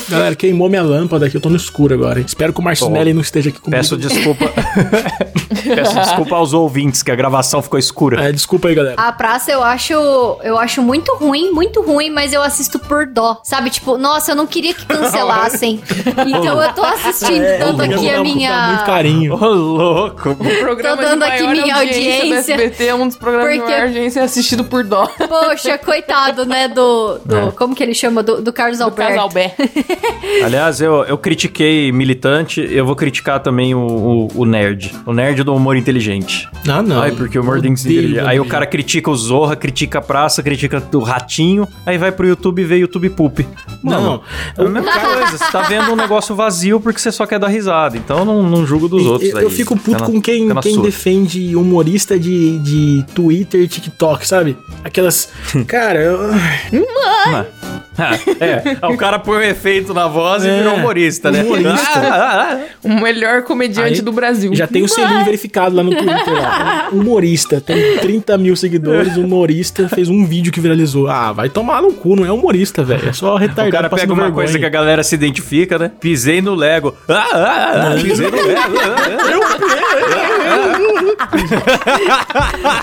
[0.08, 2.20] Galera, queimou minha lâmpada aqui, eu tô no escuro agora.
[2.20, 3.76] Espero que o Marcinelli não esteja aqui comigo.
[3.80, 4.44] Peço desculpa.
[5.64, 8.28] Peço desculpa aos ouvintes que a gravação ficou escura.
[8.28, 8.94] É, desculpa aí, galera.
[9.00, 9.92] A praça eu acho,
[10.42, 13.40] eu acho muito ruim, muito ruim, mas eu assisto por dó.
[13.42, 15.80] Sabe, tipo, nossa, eu não queria que cancelassem.
[16.26, 18.66] então eu tô assistindo É, tanto o programa aqui a minha.
[18.68, 19.34] muito carinho.
[19.34, 20.30] Ô, louco.
[20.30, 22.56] O programa Tô dando aqui minha audiência.
[22.56, 25.06] do SBT é um dos programas Porque- de maior audiência assistido por dó.
[25.06, 26.68] Poxa, coitado, né?
[26.68, 27.18] Do.
[27.24, 27.50] do É.
[27.52, 28.22] Como que ele chama?
[28.22, 29.10] Do, do Carlos Do Alberto.
[29.10, 29.54] Casal Bé.
[30.44, 34.94] Aliás, eu, eu critiquei militante, eu vou criticar também o, o, o nerd.
[35.06, 36.48] O nerd do humor inteligente.
[36.68, 37.00] Ah, não.
[37.02, 38.18] Ai, porque o humor inteligente.
[38.20, 42.26] Aí o cara critica o Zorra, critica a praça, critica o ratinho, aí vai pro
[42.26, 43.46] YouTube e vê YouTube Poop.
[43.82, 44.22] Não,
[44.56, 47.48] É a mesma coisa, você tá vendo um negócio vazio porque você só quer dar
[47.48, 47.96] risada.
[47.96, 49.30] Então eu não, não julgo dos outros.
[49.30, 49.44] Eu, aí.
[49.44, 54.56] eu fico puto na- com quem, quem defende humorista de, de Twitter e TikTok, sabe?
[54.82, 55.28] Aquelas.
[55.66, 56.30] Cara, eu-
[57.26, 57.44] Ah,
[58.44, 61.42] é, o cara põe um efeito na voz e É, virou humorista, né?
[61.42, 61.98] humorista.
[62.00, 62.58] Ah, ah, ah.
[62.82, 64.54] O melhor comediante Aí, do Brasil.
[64.54, 66.34] já tem o selinho verificado lá no Twitter.
[66.34, 66.88] Lá.
[66.92, 71.08] Humorista, tem 30 mil seguidores, humorista, fez um vídeo que viralizou.
[71.08, 73.08] Ah, vai tomar no cu, não é humorista, velho.
[73.08, 74.44] É só retardado O cara pega uma vergonha.
[74.46, 75.90] coisa que a galera se identifica, né?
[76.00, 76.94] Pisei no Lego.
[77.08, 78.74] Ah, ah, ah, ah, pisei no Lego.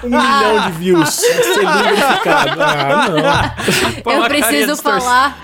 [0.03, 2.61] Um milhão de views, selinho verificado.
[2.61, 3.09] Ah,
[4.05, 4.13] não.
[4.13, 5.37] Eu preciso falar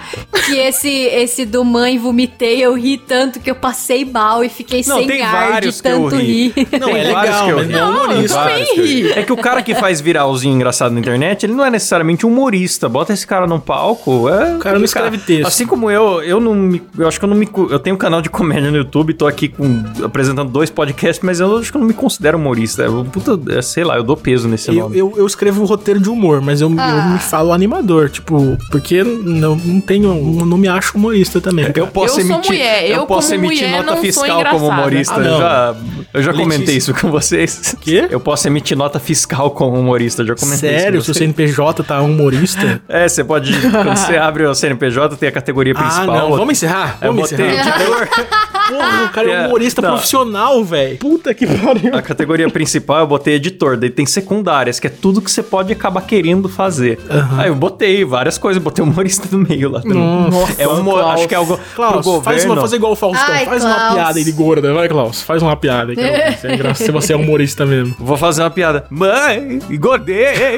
[0.46, 4.84] que esse, esse do mãe vomitei, eu ri tanto que eu passei mal e fiquei
[4.88, 6.54] Não, sem tem ar de eu tanto ri.
[6.56, 6.68] rir.
[6.80, 7.74] Não, Tem é vários legal, que eu mas ri.
[7.74, 8.50] não é humorista.
[8.78, 9.14] Eu.
[9.16, 12.88] É que o cara que faz viralzinho engraçado na internet, ele não é necessariamente humorista.
[12.90, 14.30] Bota esse cara num palco.
[14.30, 15.48] É O cara não escreve texto.
[15.48, 16.82] Assim como eu, eu não me.
[16.98, 17.48] Eu acho que eu não me.
[17.70, 21.40] Eu tenho um canal de comédia no YouTube, tô aqui com, apresentando dois podcasts, mas
[21.40, 22.84] eu acho que eu não me considero humorista.
[22.84, 24.98] Eu, puta, é, sei lá, eu dou peso nesse Eu, nome.
[24.98, 27.10] eu, eu escrevo roteiro de humor, mas eu, eu Ah.
[27.14, 31.72] me falo animador, tipo, porque não, não tenho, não me acho humorista também.
[31.76, 35.16] Eu posso Eu sou emitir, mulher, eu posso como emitir mulher nota fiscal como humorista.
[35.16, 35.76] Ah, eu já,
[36.14, 36.78] eu já comentei Letícia.
[36.78, 37.76] isso com vocês.
[37.82, 38.08] Quê?
[38.10, 41.14] Eu posso emitir nota fiscal como humorista, eu já comentei Sério, isso.
[41.14, 41.36] se com o vocês.
[41.36, 42.82] CNPJ tá humorista.
[42.90, 43.52] É, você pode.
[43.60, 46.06] Quando você abre o CNPJ, tem a categoria ah, principal.
[46.06, 46.98] não, vamos encerrar?
[47.02, 48.08] Eu Vamos botei encerrar.
[48.68, 49.90] Porra, o cara é É, um humorista não.
[49.92, 50.98] profissional, velho.
[50.98, 51.96] Puta que pariu.
[51.96, 55.72] A categoria principal eu botei editor, daí tem secundárias, que é tudo que você pode
[55.74, 57.00] acabar querendo fazer.
[57.10, 57.40] Aham.
[57.42, 59.98] Aí eu botei várias coisas, botei humorista no meio lá também.
[59.98, 61.14] Nossa, é humor, Klaus.
[61.20, 62.24] acho que é algo Klaus, pro governo.
[62.24, 63.34] faz uma, faz igual o Faustão.
[63.34, 63.94] Ai, faz uma Klaus.
[63.94, 64.74] piada aí de gorda.
[64.74, 65.22] Vai, Klaus.
[65.22, 65.96] Faz uma piada aí.
[65.96, 67.96] que é engra- se você é humorista mesmo.
[68.00, 68.86] Vou fazer uma piada.
[68.90, 70.58] Mãe, engordei!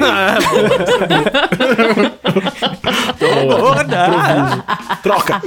[3.18, 4.64] Tô gorda!
[5.02, 5.40] Troca.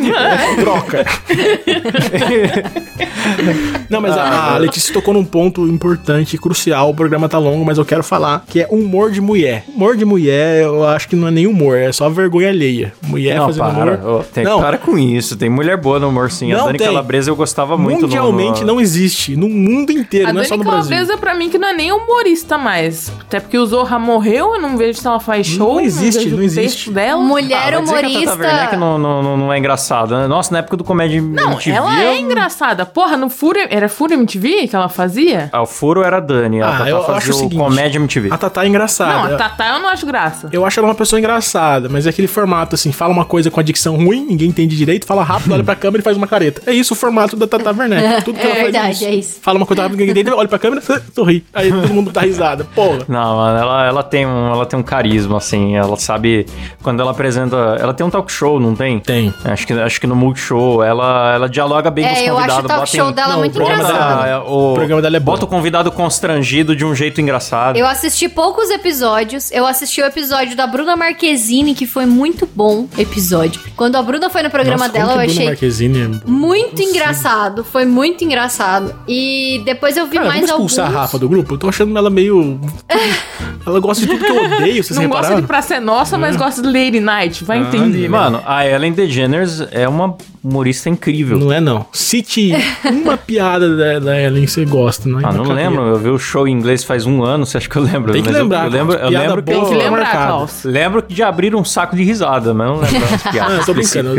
[0.60, 1.06] Troca.
[3.90, 6.90] Não, mas a, a Letícia tocou num ponto importante e crucial.
[6.90, 9.64] O programa tá longo, mas eu quero falar que é humor de mulher.
[9.68, 12.94] Humor de mulher, eu acho que não é nem humor, é só vergonha alheia.
[13.04, 13.96] Mulher Não, fazendo para.
[13.98, 14.20] humor.
[14.20, 14.60] Ô, tem, Não.
[14.60, 15.36] para com isso.
[15.36, 16.52] Tem mulher boa no humor, sim.
[16.52, 16.88] Não a Dani tem.
[16.88, 18.02] Calabresa eu gostava muito.
[18.04, 18.68] Mundialmente no...
[18.68, 19.36] não existe.
[19.36, 20.90] No mundo inteiro, A não é Dani só no Brasil.
[20.92, 23.12] Calabresa, pra mim, que não é nem humorista mais.
[23.22, 25.80] Até porque o Zorra morreu, eu não vejo se ela faz show.
[25.80, 26.92] existe, vejo não o existe.
[26.92, 27.22] dela.
[27.22, 28.38] Mulher Ah, dizer que a Tata humorista.
[28.38, 30.28] Werneck não, não, não, não é engraçado, né?
[30.28, 31.72] Nossa, na época do Comédia Não, MTV...
[31.72, 32.86] ela é eu- engraçada.
[32.86, 33.68] Porra, no Fúria...
[33.70, 35.50] Era Fúria MTV que ela fazia?
[35.52, 36.62] Ah, o furo era a Dani.
[36.62, 38.30] A Ah, Tata eu acho fazia o o seguinte, Comédia MTV.
[38.32, 39.30] A Tatá é engraçada.
[39.30, 40.50] Não, a Tatá eu não acho graça.
[40.52, 43.60] Eu acho ela uma pessoa engraçada, mas é aquele formato assim, fala uma coisa com
[43.60, 46.62] a dicção ruim, ninguém entende direito, fala rápido, olha pra câmera e faz uma careta.
[46.66, 48.26] É isso o formato da Tata Werneck.
[48.26, 49.40] Tudo que É ela faz verdade, é isso.
[49.42, 50.82] Fala uma coisa rápida, ninguém entende, olha pra câmera,
[51.16, 51.44] sorri.
[51.54, 52.66] Aí todo mundo dá risada.
[52.76, 53.00] Porra.
[53.08, 55.76] Não, mano, ela, ela, tem um, ela tem um carisma, assim.
[55.76, 56.46] Ela sabe...
[56.82, 57.78] Quando ela apresenta...
[57.80, 59.00] Ela tem um talk show, não tem?
[59.00, 59.34] Tem.
[59.46, 62.52] Acho que, acho que no Multishow ela, ela dialoga bem com os É, eu eu
[62.54, 63.88] acho o talk show dela Não, muito o engraçado.
[63.94, 65.32] dela- Ah, é, o, O programa dela é bom.
[65.34, 67.78] Bota o convidado constrangido de um jeito engraçado.
[67.78, 69.52] Eu assisti poucos episódios.
[69.52, 73.60] Eu assisti o episódio da Bruna Marquezine, que foi muito bom episódio.
[73.76, 77.64] Quando a Bruna foi no programa Nossa, como dela, eu achei Marquezine é muito engraçado.
[77.64, 78.94] Foi muito engraçado.
[79.08, 80.72] E depois eu vi Cara, mais vamos alguns.
[80.72, 81.54] expulsar a Rafa do grupo?
[81.54, 82.60] Eu tô achando ela meio...
[83.66, 85.42] ela gosta de tudo que eu odeio, vocês Não gosta repararam?
[85.42, 87.44] de Pra Ser Nossa, mas gosta de Lady Night.
[87.44, 88.08] Vai entender.
[88.10, 91.38] Mano, a Ellen DeGeneres é uma humorista incrível.
[91.38, 91.86] Não é não.
[91.92, 92.52] Cite
[92.84, 95.24] uma piada da, da Ellen que você gosta, não é?
[95.26, 95.82] Ah, não lembro.
[95.88, 98.12] Eu vi o show em inglês faz um ano, você acha que eu lembro?
[98.12, 99.14] Tem que Mas eu- lembrar, Eu, lembro, Klaus.
[99.14, 99.52] eu lembro que.
[99.54, 100.48] Tem que lembrar.
[100.66, 103.54] Lembro de abrir um saco de risada, mas eu não lembro as piadas.
[103.54, 104.10] Ah, eu tô brincando.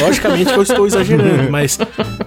[0.00, 1.78] Logicamente que eu estou exagerando, mas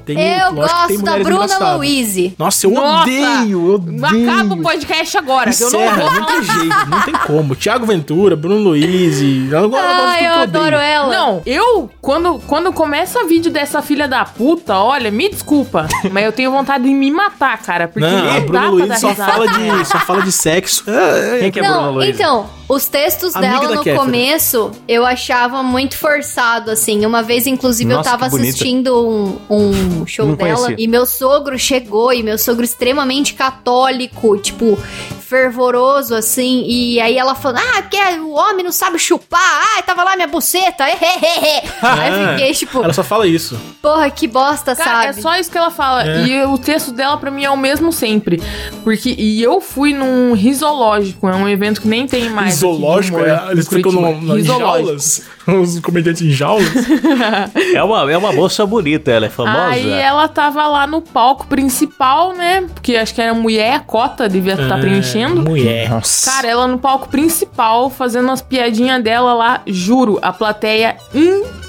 [0.05, 1.75] tem Eu que gosto da Bruna.
[1.75, 2.35] Louise.
[2.37, 3.03] Nossa, eu Nossa!
[3.03, 4.29] odeio, eu odeio.
[4.29, 5.51] Acaba o podcast agora.
[5.51, 7.55] que eu não Encerra, vou não tem jeito, não tem como.
[7.55, 11.09] Tiago Ventura, Bruno Luiz, tudo eu que adoro ela.
[11.15, 16.31] Não, eu, quando, quando começa vídeo dessa filha da puta, olha, me desculpa, mas eu
[16.31, 17.87] tenho vontade de me matar, cara.
[17.87, 19.31] Porque Não, não, a dá Bruna pra Luiz só risada.
[19.31, 20.83] fala, de, só fala de sexo.
[21.39, 22.15] Quem que é Bruna Não, Luiz?
[22.15, 23.99] então, os textos Amiga dela no Kéfera.
[24.03, 27.05] começo eu achava muito forçado, assim.
[27.05, 30.75] Uma vez, inclusive, Nossa, eu tava assistindo um, um show Não dela conhecia.
[30.83, 34.77] e meu sogro chegou e meu sogro extremamente católico, tipo,
[35.27, 36.63] fervoroso, assim.
[36.67, 40.27] E aí ela falando, ah, porque o homem não sabe chupar, ah, tava lá minha
[40.27, 43.59] buceta, aí eu fiquei, tipo, Ela só fala isso.
[43.81, 45.21] porra, que bosta, Cara, é sabe?
[45.21, 46.03] só isso que ela fala.
[46.07, 46.23] É.
[46.27, 48.41] E o texto dela, pra mim, é o mesmo sempre.
[48.83, 52.54] Porque, e eu fui num risológico, é um evento que nem tem mais.
[52.55, 54.59] Zoológico, é, eles ficam no, no, em Risológico.
[54.59, 55.21] jaulas.
[55.47, 56.67] Os comediantes em jaulas.
[57.73, 59.65] É uma, é uma moça bonita, ela é famosa.
[59.67, 62.67] Aí ela tava lá no palco principal, né?
[62.73, 65.41] Porque acho que era mulher, a cota devia estar É, preenchendo.
[65.41, 65.89] Mulher.
[65.89, 66.31] Nossa.
[66.31, 71.64] Cara, ela no palco principal, fazendo as piadinhas dela lá, juro, a plateia inteira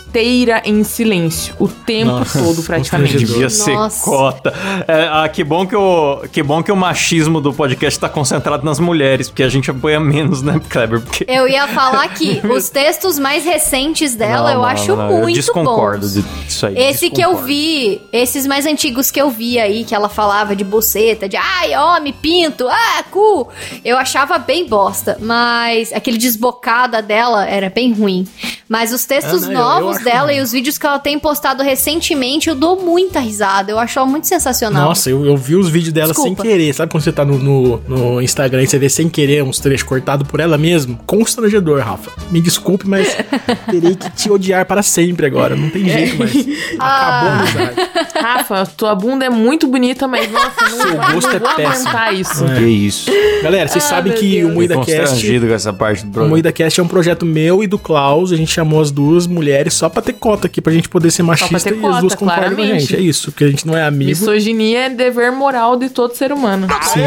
[0.65, 1.55] em silêncio.
[1.59, 3.19] O tempo Nossa, todo, praticamente.
[3.19, 4.05] Devia ser Nossa.
[4.05, 4.55] cota.
[4.89, 8.65] É, ah, que, bom que, o, que bom que o machismo do podcast tá concentrado
[8.65, 11.01] nas mulheres, porque a gente apoia menos, né, Kleber?
[11.01, 11.27] Porque...
[11.29, 15.31] Eu ia falar que os textos mais recentes dela Não, eu não, acho não, muito
[15.31, 16.25] Eu desconcordo bons.
[16.47, 16.79] disso aí.
[16.79, 17.47] Esse que eu desconcordo.
[17.47, 21.77] vi, esses mais antigos que eu vi aí, que ela falava de buceta, de ai,
[21.77, 23.49] homem, pinto, ah, cu,
[23.85, 25.19] eu achava bem bosta.
[25.21, 28.27] Mas aquele desbocada dela era bem ruim.
[28.69, 30.99] Mas os textos Ah, não, eu- eu novos acho dela e os vídeos que ela
[30.99, 33.71] tem postado recentemente, eu dou muita risada.
[33.71, 34.89] Eu acho ela muito sensacional.
[34.89, 36.43] Nossa, eu, eu vi os vídeos dela Desculpa.
[36.43, 36.73] sem querer.
[36.75, 39.85] Sabe quando você tá no, no, no Instagram e você vê sem querer uns trechos
[39.87, 40.99] cortados por ela mesmo?
[41.07, 42.11] Constrangedor, Rafa.
[42.31, 43.17] Me desculpe, mas
[43.71, 45.55] terei que te odiar para sempre agora.
[45.55, 46.33] Não tem jeito mais.
[46.77, 47.41] Acabou a Ah.
[47.41, 47.77] amizade.
[48.21, 51.55] Rafa, tua bunda é muito bonita, mas nossa, não, Seu vai- gosto não é vou
[51.55, 51.89] péssimo.
[51.89, 52.45] aguentar isso.
[52.45, 52.55] É.
[52.57, 53.11] Que isso.
[53.43, 54.51] Galera, vocês Ah, sabem que Deus.
[54.51, 55.39] o Moída Cast...
[55.41, 56.31] com essa parte do O programa.
[56.31, 58.33] Moída Cast é um projeto meu e do Klaus.
[58.33, 61.23] A gente chamou as duas mulheres só pra ter cota aqui, pra gente poder ser
[61.23, 62.97] machista e as duas concordam com a gente.
[62.97, 64.09] É isso, porque a gente não é amigo.
[64.09, 66.67] Misoginia é dever moral de todo ser humano.
[66.83, 67.03] Sim.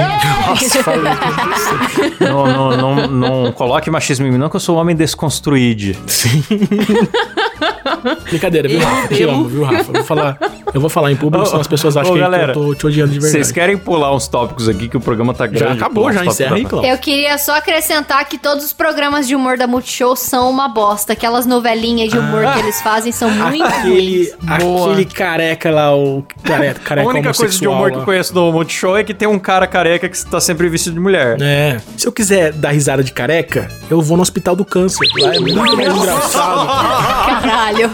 [0.48, 1.12] Nossa, falei.
[2.20, 5.98] Não, não, não, não coloque machismo em mim, não, que eu sou um homem desconstruído.
[8.30, 9.08] Brincadeira, viu, Rafa?
[9.14, 9.90] Te amo, viu, Rafa?
[9.90, 10.38] Eu vou falar,
[10.74, 12.88] eu vou falar em público, senão as pessoas acham ô, que galera, eu tô te
[12.88, 13.44] odiando de verdade.
[13.44, 15.66] Vocês querem pular uns tópicos aqui que o programa tá grande?
[15.66, 16.88] Já acabou, já encerra aí, Klaus.
[16.88, 21.16] Eu queria só acrescentar que todos os programas de humor da Multishow são uma bosta.
[21.40, 24.88] Aquelas novelinhas de humor que eles fazem são muito Aquele, ruins.
[24.92, 28.06] Aquele careca lá, o careca, A careca única coisa de humor que eu lá.
[28.06, 31.38] conheço do Multishow é que tem um cara careca que tá sempre vestido de mulher.
[31.42, 31.80] É.
[31.96, 35.08] Se eu quiser dar risada de careca, eu vou no hospital do câncer.
[35.22, 36.68] Lá é muito mais engraçado.
[37.42, 37.92] Caralho.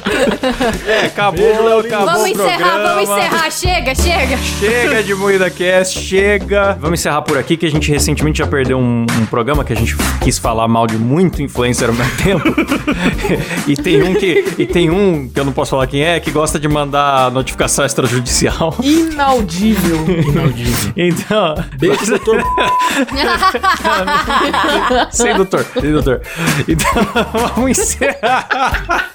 [0.88, 2.96] É, acabou, acabou vamos o encerrar, programa.
[2.96, 3.52] vamos encerrar.
[3.52, 4.38] Chega, chega.
[4.38, 6.78] Chega de Moída Cast, chega.
[6.80, 9.76] Vamos encerrar por aqui, que a gente recentemente já perdeu um, um programa que a
[9.76, 12.44] gente quis falar mal de muito influencer ao mesmo tempo.
[13.68, 14.46] e tem um que.
[14.58, 17.86] E tem um, que eu não posso falar quem é, que gosta de mandar notificação
[17.86, 18.76] extrajudicial.
[18.82, 20.06] Inaudível.
[20.08, 20.94] Inaudível.
[20.96, 21.56] Então.
[21.78, 22.44] Beijo, doutor.
[25.12, 26.22] Sem doutor, sem doutor.
[26.68, 26.92] Então,
[27.56, 29.12] vamos encerrar.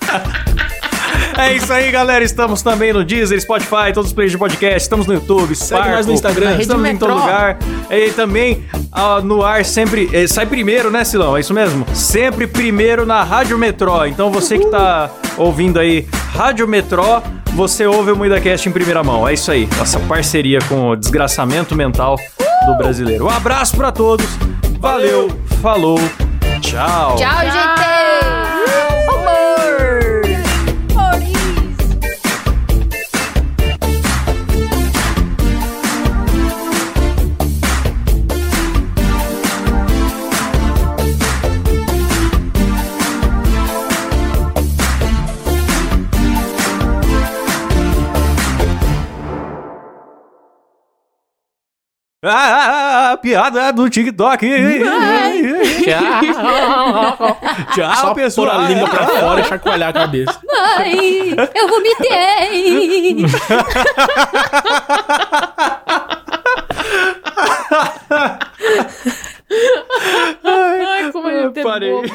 [1.39, 2.25] É isso aí, galera.
[2.25, 4.83] Estamos também no Deezer, Spotify, todos os players de podcast.
[4.83, 6.57] Estamos no YouTube, Segue Sparkle, nós no Instagram.
[6.61, 7.59] Estamos em todo lugar.
[7.91, 10.09] E também ah, no ar sempre...
[10.13, 11.37] eh, sai primeiro, né, Silão?
[11.37, 11.87] É isso mesmo?
[11.95, 14.05] Sempre primeiro na Rádio Metrô.
[14.05, 17.23] Então você que tá ouvindo aí Rádio Metrô,
[17.55, 19.27] você ouve o MuidaCast em primeira mão.
[19.27, 19.69] É isso aí.
[19.79, 22.17] Nossa parceria com o desgraçamento mental
[22.67, 23.27] do brasileiro.
[23.27, 24.27] Um abraço pra todos.
[24.79, 25.29] Valeu,
[25.61, 25.99] falou,
[26.61, 27.17] tchau.
[27.17, 27.90] Tchau, gente.
[52.23, 54.47] Ah, piada do TikTok.
[55.83, 57.41] Tchau.
[57.75, 58.47] Tchau, Só pessoal.
[58.49, 60.39] pôr a língua pra fora e chacoalhar a cabeça.
[60.77, 63.25] Ai, eu vomitei.
[70.45, 71.91] Ai, como ele é parei.
[71.93, 72.09] bobo.